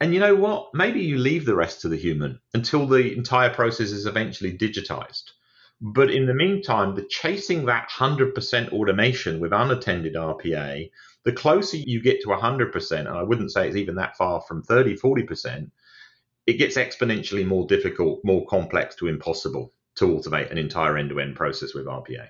And 0.00 0.14
you 0.14 0.20
know 0.20 0.36
what? 0.36 0.70
Maybe 0.74 1.00
you 1.00 1.18
leave 1.18 1.44
the 1.44 1.56
rest 1.56 1.80
to 1.80 1.88
the 1.88 1.96
human 1.96 2.40
until 2.54 2.86
the 2.86 3.16
entire 3.16 3.50
process 3.50 3.90
is 3.90 4.06
eventually 4.06 4.56
digitized. 4.56 5.32
But 5.80 6.10
in 6.10 6.26
the 6.26 6.34
meantime, 6.34 6.94
the 6.94 7.06
chasing 7.08 7.66
that 7.66 7.88
100% 7.88 8.72
automation 8.72 9.38
with 9.38 9.52
unattended 9.52 10.14
RPA, 10.14 10.90
the 11.24 11.32
closer 11.32 11.76
you 11.76 12.02
get 12.02 12.20
to 12.22 12.28
100%, 12.28 12.98
and 12.98 13.08
I 13.08 13.22
wouldn't 13.22 13.52
say 13.52 13.68
it's 13.68 13.76
even 13.76 13.94
that 13.96 14.16
far 14.16 14.40
from 14.40 14.62
30, 14.62 14.96
40%, 14.96 15.70
it 16.46 16.54
gets 16.54 16.76
exponentially 16.76 17.46
more 17.46 17.66
difficult, 17.66 18.24
more 18.24 18.46
complex 18.46 18.96
to 18.96 19.06
impossible 19.06 19.72
to 19.96 20.06
automate 20.06 20.50
an 20.50 20.58
entire 20.58 20.96
end 20.96 21.10
to 21.10 21.20
end 21.20 21.36
process 21.36 21.74
with 21.74 21.86
RPA. 21.86 22.28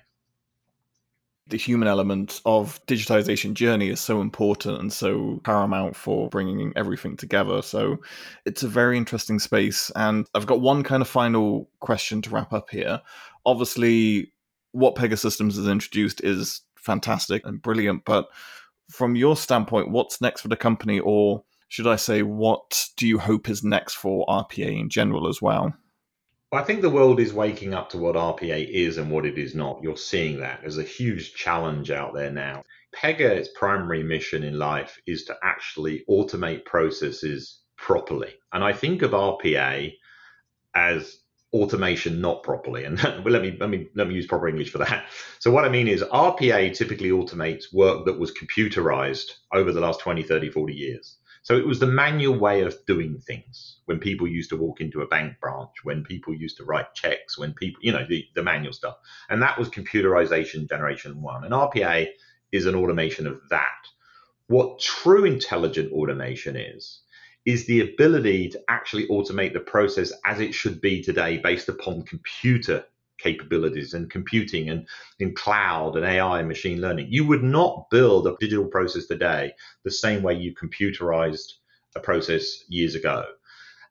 The 1.47 1.57
human 1.57 1.87
element 1.87 2.41
of 2.45 2.85
digitization 2.85 3.53
journey 3.53 3.89
is 3.89 3.99
so 3.99 4.21
important 4.21 4.79
and 4.79 4.93
so 4.93 5.39
paramount 5.43 5.95
for 5.95 6.29
bringing 6.29 6.73
everything 6.75 7.17
together. 7.17 7.63
So 7.63 7.97
it's 8.45 8.61
a 8.61 8.67
very 8.67 8.97
interesting 8.97 9.39
space. 9.39 9.89
And 9.95 10.27
I've 10.35 10.45
got 10.45 10.61
one 10.61 10.83
kind 10.83 11.01
of 11.01 11.07
final 11.07 11.67
question 11.79 12.21
to 12.23 12.29
wrap 12.29 12.53
up 12.53 12.69
here. 12.69 13.01
Obviously, 13.49 14.31
what 14.73 14.95
Pegasystems 14.95 15.55
has 15.55 15.67
introduced 15.67 16.23
is 16.23 16.61
fantastic 16.77 17.45
and 17.45 17.61
brilliant, 17.61 18.05
but 18.05 18.27
from 18.91 19.15
your 19.15 19.35
standpoint, 19.35 19.89
what's 19.89 20.21
next 20.21 20.41
for 20.41 20.47
the 20.47 20.55
company 20.55 20.99
or 20.99 21.43
should 21.67 21.87
I 21.87 21.95
say, 21.95 22.21
what 22.23 22.87
do 22.97 23.07
you 23.07 23.17
hope 23.17 23.49
is 23.49 23.63
next 23.63 23.95
for 23.95 24.25
RPA 24.27 24.79
in 24.79 24.89
general 24.89 25.27
as 25.27 25.41
well? 25.41 25.73
I 26.51 26.63
think 26.63 26.81
the 26.81 26.89
world 26.89 27.19
is 27.19 27.31
waking 27.31 27.73
up 27.73 27.89
to 27.91 27.97
what 27.97 28.15
RPA 28.15 28.67
is 28.69 28.97
and 28.97 29.11
what 29.11 29.25
it 29.25 29.37
is 29.37 29.53
not. 29.53 29.81
You're 29.83 29.97
seeing 29.97 30.39
that. 30.39 30.61
There's 30.61 30.79
a 30.79 30.83
huge 30.83 31.33
challenge 31.33 31.91
out 31.91 32.13
there 32.13 32.31
now. 32.31 32.63
Pega's 32.93 33.49
primary 33.49 34.03
mission 34.03 34.43
in 34.43 34.57
life 34.57 34.99
is 35.05 35.25
to 35.25 35.37
actually 35.43 36.03
automate 36.09 36.65
processes 36.65 37.59
properly. 37.77 38.33
And 38.51 38.63
I 38.63 38.73
think 38.73 39.03
of 39.03 39.11
RPA 39.11 39.93
as 40.75 41.19
automation 41.53 42.21
not 42.21 42.43
properly. 42.43 42.85
And 42.85 43.01
let 43.25 43.41
me 43.41 43.57
let 43.59 43.69
me 43.69 43.87
let 43.95 44.07
me 44.07 44.15
use 44.15 44.27
proper 44.27 44.47
English 44.47 44.71
for 44.71 44.77
that. 44.79 45.05
So 45.39 45.51
what 45.51 45.65
I 45.65 45.69
mean 45.69 45.87
is 45.87 46.03
RPA 46.03 46.75
typically 46.75 47.09
automates 47.09 47.73
work 47.73 48.05
that 48.05 48.19
was 48.19 48.33
computerized 48.33 49.31
over 49.53 49.71
the 49.71 49.81
last 49.81 49.99
20, 49.99 50.23
30, 50.23 50.49
40 50.49 50.73
years. 50.73 51.17
So 51.41 51.57
it 51.57 51.65
was 51.65 51.79
the 51.79 51.87
manual 51.87 52.37
way 52.37 52.61
of 52.61 52.75
doing 52.85 53.19
things 53.19 53.77
when 53.85 53.99
people 53.99 54.27
used 54.27 54.49
to 54.49 54.57
walk 54.57 54.81
into 54.81 55.01
a 55.01 55.07
bank 55.07 55.39
branch, 55.39 55.71
when 55.83 56.03
people 56.03 56.33
used 56.33 56.57
to 56.57 56.65
write 56.65 56.93
checks, 56.93 57.37
when 57.37 57.53
people, 57.53 57.81
you 57.81 57.93
know, 57.93 58.05
the, 58.07 58.25
the 58.35 58.43
manual 58.43 58.73
stuff. 58.73 58.97
And 59.29 59.41
that 59.41 59.57
was 59.57 59.69
computerization 59.69 60.67
generation 60.69 61.21
one. 61.21 61.45
And 61.45 61.53
RPA 61.53 62.07
is 62.51 62.65
an 62.65 62.75
automation 62.75 63.25
of 63.25 63.39
that. 63.49 63.67
What 64.47 64.79
true 64.79 65.25
intelligent 65.25 65.93
automation 65.93 66.55
is, 66.55 67.01
is 67.45 67.65
the 67.65 67.81
ability 67.81 68.49
to 68.49 68.61
actually 68.69 69.07
automate 69.07 69.53
the 69.53 69.59
process 69.59 70.11
as 70.25 70.39
it 70.39 70.53
should 70.53 70.81
be 70.81 71.01
today 71.01 71.37
based 71.37 71.69
upon 71.69 72.03
computer 72.03 72.83
capabilities 73.19 73.93
and 73.93 74.09
computing 74.09 74.69
and 74.69 74.87
in 75.19 75.35
cloud 75.35 75.95
and 75.95 76.05
AI 76.05 76.39
and 76.39 76.47
machine 76.47 76.81
learning. 76.81 77.07
You 77.09 77.25
would 77.27 77.43
not 77.43 77.89
build 77.89 78.27
a 78.27 78.35
digital 78.39 78.65
process 78.65 79.05
today 79.07 79.53
the 79.83 79.91
same 79.91 80.23
way 80.23 80.35
you 80.35 80.53
computerized 80.55 81.53
a 81.95 81.99
process 81.99 82.63
years 82.69 82.95
ago. 82.95 83.25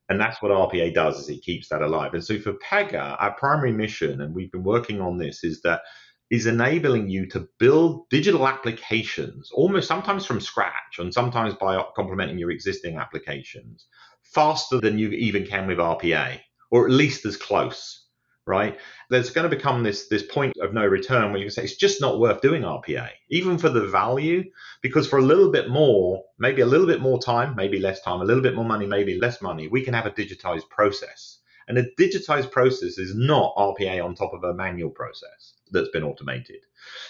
And 0.09 0.19
that's 0.19 0.41
what 0.41 0.51
RPA 0.51 0.95
does 0.95 1.19
is 1.21 1.29
it 1.29 1.43
keeps 1.43 1.69
that 1.69 1.83
alive. 1.83 2.15
And 2.15 2.25
so 2.25 2.39
for 2.39 2.55
Pega, 2.55 3.17
our 3.21 3.33
primary 3.33 3.73
mission, 3.73 4.23
and 4.23 4.35
we've 4.35 4.51
been 4.51 4.65
working 4.65 5.03
on 5.03 5.19
this, 5.19 5.45
is 5.45 5.61
that 5.63 5.83
is 6.31 6.47
enabling 6.47 7.09
you 7.09 7.27
to 7.27 7.49
build 7.59 8.09
digital 8.11 8.47
applications 8.47 9.51
almost 9.53 9.89
sometimes 9.89 10.27
from 10.27 10.41
scratch 10.41 10.99
and 10.99 11.13
sometimes 11.13 11.55
by 11.55 11.83
complementing 11.97 12.39
your 12.39 12.51
existing 12.51 12.97
applications 12.97 13.87
faster 14.23 14.79
than 14.79 14.99
you 14.99 15.09
even 15.11 15.47
can 15.47 15.67
with 15.67 15.79
RPA, 15.79 16.39
or 16.71 16.85
at 16.87 16.93
least 16.93 17.25
as 17.25 17.37
close 17.37 18.09
right? 18.49 18.79
There's 19.11 19.29
going 19.29 19.49
to 19.49 19.55
become 19.55 19.83
this 19.83 20.09
this 20.09 20.23
point 20.23 20.55
of 20.63 20.73
no 20.73 20.87
return 20.87 21.31
where 21.31 21.39
you 21.39 21.45
can 21.45 21.53
say 21.53 21.65
it's 21.65 21.77
just 21.77 22.01
not 22.01 22.19
worth 22.19 22.41
doing 22.41 22.63
RPA, 22.63 23.11
even 23.29 23.59
for 23.59 23.69
the 23.69 23.87
value, 23.87 24.43
because 24.81 25.07
for 25.07 25.19
a 25.19 25.23
little 25.23 25.53
bit 25.53 25.69
more, 25.69 26.25
maybe 26.39 26.63
a 26.63 26.67
little 26.67 26.87
bit 26.87 27.03
more 27.03 27.21
time, 27.21 27.55
maybe 27.55 27.79
less 27.79 28.01
time, 28.01 28.23
a 28.23 28.25
little 28.25 28.43
bit 28.43 28.55
more 28.55 28.65
money, 28.65 28.87
maybe 28.87 29.21
less 29.21 29.43
money, 29.43 29.69
we 29.69 29.85
can 29.85 29.93
have 29.93 30.07
a 30.07 30.11
digitized 30.11 30.69
process. 30.71 31.41
And 31.69 31.77
a 31.77 31.85
digitized 32.01 32.51
process 32.51 32.97
is 32.97 33.15
not 33.15 33.55
RPA 33.57 34.03
on 34.03 34.15
top 34.15 34.33
of 34.33 34.43
a 34.43 34.55
manual 34.55 34.91
process 34.91 35.53
that's 35.71 35.91
been 35.91 36.05
automated. 36.05 36.65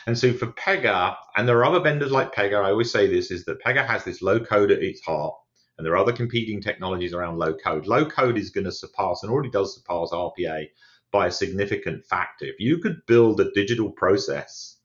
And 0.07 0.19
so 0.19 0.33
for 0.33 0.47
Pega, 0.49 1.17
and 1.37 1.49
there 1.49 1.59
are 1.59 1.65
other 1.65 1.81
vendors 1.81 2.11
like 2.11 2.35
Pega, 2.35 2.63
I 2.65 2.71
always 2.71 2.91
say 2.91 3.07
this 3.07 3.31
is 3.31 3.45
that 3.45 3.63
Pega 3.63 3.87
has 3.87 4.05
this 4.05 4.23
low 4.23 4.41
code 4.41 4.71
at 4.71 4.83
its 4.83 5.01
heart, 5.03 5.35
and 5.77 5.87
there 5.87 5.93
are 5.95 5.99
other 5.99 6.13
competing 6.13 6.61
technologies 6.61 7.13
around 7.13 7.39
low 7.39 7.55
code. 7.55 7.87
Low 7.87 8.05
code 8.05 8.39
is 8.39 8.51
going 8.51 8.65
to 8.65 8.73
surpass 8.73 9.23
and 9.23 9.31
already 9.31 9.51
does 9.51 9.77
surpass 9.77 10.11
RPA 10.11 10.67
by 11.13 11.29
a 11.29 11.33
significant 11.33 12.05
factor. 12.07 12.47
If 12.47 12.59
you 12.59 12.79
could 12.79 13.07
build 13.07 13.41
a 13.41 13.51
digital 13.53 13.91
process 13.91 14.78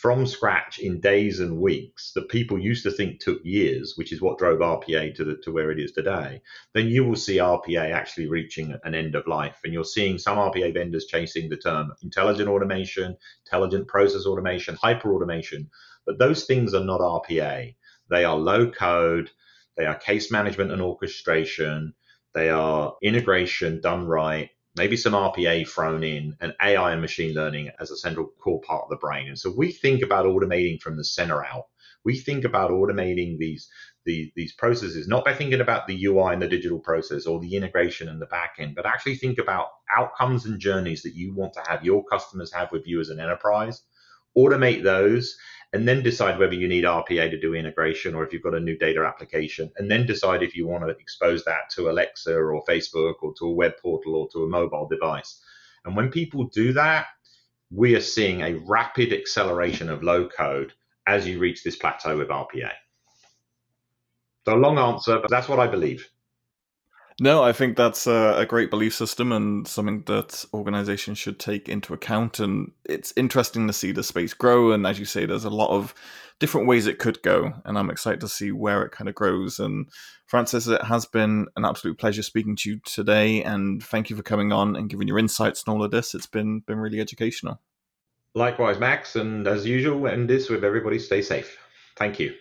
from 0.00 0.26
scratch 0.26 0.78
in 0.78 0.98
days 0.98 1.40
and 1.40 1.60
weeks 1.60 2.12
that 2.14 2.30
people 2.30 2.58
used 2.58 2.82
to 2.82 2.90
think 2.90 3.20
took 3.20 3.38
years, 3.44 3.92
which 3.96 4.12
is 4.12 4.22
what 4.22 4.38
drove 4.38 4.60
RPA 4.60 5.14
to, 5.14 5.24
the, 5.24 5.36
to 5.36 5.52
where 5.52 5.70
it 5.70 5.78
is 5.78 5.92
today, 5.92 6.40
then 6.72 6.86
you 6.86 7.04
will 7.04 7.16
see 7.16 7.36
RPA 7.36 7.92
actually 7.92 8.26
reaching 8.26 8.74
an 8.84 8.94
end 8.94 9.14
of 9.14 9.26
life. 9.26 9.58
And 9.62 9.74
you're 9.74 9.84
seeing 9.84 10.16
some 10.16 10.38
RPA 10.38 10.72
vendors 10.72 11.04
chasing 11.04 11.50
the 11.50 11.58
term 11.58 11.92
intelligent 12.02 12.48
automation, 12.48 13.14
intelligent 13.44 13.88
process 13.88 14.24
automation, 14.24 14.74
hyper 14.76 15.14
automation. 15.14 15.68
But 16.06 16.18
those 16.18 16.44
things 16.44 16.72
are 16.72 16.84
not 16.84 17.00
RPA. 17.00 17.74
They 18.08 18.24
are 18.24 18.36
low 18.36 18.70
code, 18.70 19.30
they 19.76 19.84
are 19.84 19.96
case 19.96 20.30
management 20.30 20.72
and 20.72 20.80
orchestration, 20.80 21.92
they 22.32 22.48
are 22.48 22.94
integration 23.02 23.82
done 23.82 24.06
right 24.06 24.48
maybe 24.76 24.96
some 24.96 25.12
RPA 25.12 25.68
thrown 25.68 26.04
in, 26.04 26.36
and 26.40 26.54
AI 26.62 26.92
and 26.92 27.00
machine 27.00 27.34
learning 27.34 27.70
as 27.80 27.90
a 27.90 27.96
central 27.96 28.28
core 28.38 28.60
part 28.60 28.84
of 28.84 28.90
the 28.90 28.96
brain. 28.96 29.28
And 29.28 29.38
so 29.38 29.52
we 29.56 29.72
think 29.72 30.02
about 30.02 30.26
automating 30.26 30.80
from 30.80 30.96
the 30.96 31.04
center 31.04 31.44
out. 31.44 31.66
We 32.04 32.18
think 32.18 32.44
about 32.44 32.70
automating 32.70 33.38
these 33.38 33.68
the, 34.06 34.32
these 34.34 34.54
processes, 34.54 35.06
not 35.06 35.24
by 35.24 35.34
thinking 35.34 35.60
about 35.60 35.86
the 35.86 36.06
UI 36.06 36.32
and 36.32 36.40
the 36.40 36.48
digital 36.48 36.78
process 36.78 37.26
or 37.26 37.38
the 37.38 37.54
integration 37.54 38.08
and 38.08 38.20
the 38.20 38.26
backend, 38.26 38.74
but 38.74 38.86
actually 38.86 39.16
think 39.16 39.38
about 39.38 39.68
outcomes 39.94 40.46
and 40.46 40.58
journeys 40.58 41.02
that 41.02 41.14
you 41.14 41.34
want 41.34 41.52
to 41.52 41.62
have 41.68 41.84
your 41.84 42.02
customers 42.04 42.52
have 42.52 42.72
with 42.72 42.86
you 42.86 43.00
as 43.00 43.10
an 43.10 43.20
enterprise. 43.20 43.82
Automate 44.36 44.82
those 44.82 45.36
and 45.72 45.86
then 45.86 46.02
decide 46.02 46.38
whether 46.38 46.54
you 46.54 46.66
need 46.66 46.84
RPA 46.84 47.30
to 47.30 47.40
do 47.40 47.54
integration 47.54 48.14
or 48.14 48.24
if 48.24 48.32
you've 48.32 48.42
got 48.42 48.54
a 48.54 48.60
new 48.60 48.76
data 48.76 49.04
application, 49.06 49.70
and 49.76 49.90
then 49.90 50.06
decide 50.06 50.42
if 50.42 50.56
you 50.56 50.66
want 50.66 50.84
to 50.84 50.90
expose 50.90 51.44
that 51.44 51.70
to 51.70 51.90
Alexa 51.90 52.34
or 52.34 52.64
Facebook 52.64 53.14
or 53.22 53.32
to 53.38 53.46
a 53.46 53.52
web 53.52 53.72
portal 53.80 54.16
or 54.16 54.28
to 54.30 54.44
a 54.44 54.48
mobile 54.48 54.88
device. 54.88 55.40
And 55.84 55.96
when 55.96 56.10
people 56.10 56.44
do 56.44 56.72
that, 56.72 57.06
we 57.70 57.94
are 57.94 58.00
seeing 58.00 58.40
a 58.40 58.54
rapid 58.54 59.12
acceleration 59.12 59.88
of 59.88 60.02
low 60.02 60.28
code 60.28 60.72
as 61.06 61.26
you 61.26 61.38
reach 61.38 61.62
this 61.62 61.76
plateau 61.76 62.18
with 62.18 62.28
RPA. 62.28 62.72
So, 64.44 64.54
long 64.54 64.78
answer, 64.78 65.20
but 65.20 65.30
that's 65.30 65.48
what 65.48 65.60
I 65.60 65.66
believe. 65.66 66.08
No, 67.22 67.42
I 67.42 67.52
think 67.52 67.76
that's 67.76 68.06
a, 68.06 68.34
a, 68.38 68.46
great 68.46 68.70
belief 68.70 68.94
system 68.94 69.30
and 69.30 69.68
something 69.68 70.04
that 70.06 70.42
organizations 70.54 71.18
should 71.18 71.38
take 71.38 71.68
into 71.68 71.92
account. 71.92 72.40
And 72.40 72.72
it's 72.86 73.12
interesting 73.14 73.66
to 73.66 73.74
see 73.74 73.92
the 73.92 74.02
space 74.02 74.32
grow. 74.32 74.72
And 74.72 74.86
as 74.86 74.98
you 74.98 75.04
say, 75.04 75.26
there's 75.26 75.44
a 75.44 75.50
lot 75.50 75.68
of 75.68 75.92
different 76.38 76.66
ways 76.66 76.86
it 76.86 76.98
could 76.98 77.22
go. 77.22 77.52
And 77.66 77.76
I'm 77.76 77.90
excited 77.90 78.20
to 78.20 78.28
see 78.28 78.52
where 78.52 78.82
it 78.84 78.92
kind 78.92 79.06
of 79.06 79.14
grows. 79.14 79.58
And 79.58 79.90
Francis, 80.24 80.66
it 80.66 80.82
has 80.82 81.04
been 81.04 81.46
an 81.56 81.66
absolute 81.66 81.98
pleasure 81.98 82.22
speaking 82.22 82.56
to 82.56 82.70
you 82.70 82.80
today. 82.86 83.44
And 83.44 83.84
thank 83.84 84.08
you 84.08 84.16
for 84.16 84.22
coming 84.22 84.50
on 84.50 84.74
and 84.74 84.88
giving 84.88 85.06
your 85.06 85.18
insights 85.18 85.62
and 85.62 85.74
all 85.74 85.84
of 85.84 85.90
this. 85.90 86.14
It's 86.14 86.26
been 86.26 86.60
been 86.60 86.78
really 86.78 87.00
educational. 87.00 87.60
Likewise, 88.34 88.78
Max. 88.78 89.14
And 89.14 89.46
as 89.46 89.66
usual, 89.66 90.06
end 90.06 90.30
this 90.30 90.48
with 90.48 90.64
everybody 90.64 90.98
stay 90.98 91.20
safe. 91.20 91.58
Thank 91.96 92.18
you. 92.18 92.34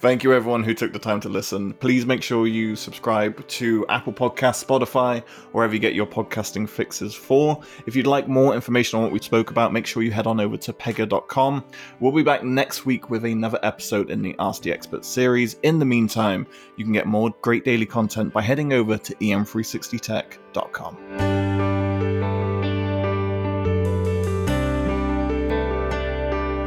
Thank 0.00 0.22
you, 0.22 0.32
everyone 0.32 0.62
who 0.62 0.74
took 0.74 0.92
the 0.92 0.98
time 1.00 1.18
to 1.22 1.28
listen. 1.28 1.72
Please 1.72 2.06
make 2.06 2.22
sure 2.22 2.46
you 2.46 2.76
subscribe 2.76 3.44
to 3.48 3.84
Apple 3.88 4.12
Podcasts, 4.12 4.64
Spotify, 4.64 5.24
wherever 5.50 5.74
you 5.74 5.80
get 5.80 5.92
your 5.92 6.06
podcasting 6.06 6.68
fixes 6.68 7.16
for. 7.16 7.60
If 7.84 7.96
you'd 7.96 8.06
like 8.06 8.28
more 8.28 8.54
information 8.54 8.98
on 8.98 9.02
what 9.02 9.10
we 9.10 9.18
spoke 9.18 9.50
about, 9.50 9.72
make 9.72 9.86
sure 9.86 10.04
you 10.04 10.12
head 10.12 10.28
on 10.28 10.38
over 10.38 10.56
to 10.56 10.72
pega.com. 10.72 11.64
We'll 11.98 12.12
be 12.12 12.22
back 12.22 12.44
next 12.44 12.86
week 12.86 13.10
with 13.10 13.24
another 13.24 13.58
episode 13.64 14.10
in 14.10 14.22
the 14.22 14.36
Ask 14.38 14.62
the 14.62 14.70
Expert 14.70 15.04
series. 15.04 15.56
In 15.64 15.80
the 15.80 15.84
meantime, 15.84 16.46
you 16.76 16.84
can 16.84 16.92
get 16.92 17.08
more 17.08 17.34
great 17.42 17.64
daily 17.64 17.86
content 17.86 18.32
by 18.32 18.42
heading 18.42 18.72
over 18.74 18.98
to 18.98 19.14
em360tech.com. 19.16 20.96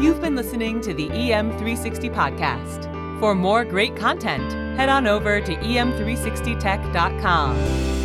You've 0.04 0.20
been 0.20 0.36
listening 0.36 0.82
to 0.82 0.94
the 0.94 1.08
EM360 1.08 2.14
podcast. 2.14 3.01
For 3.22 3.34
more 3.36 3.64
great 3.64 3.96
content, 3.96 4.52
head 4.80 4.90
on 4.90 5.06
over 5.06 5.40
to 5.42 5.56
em360tech.com. 5.56 8.01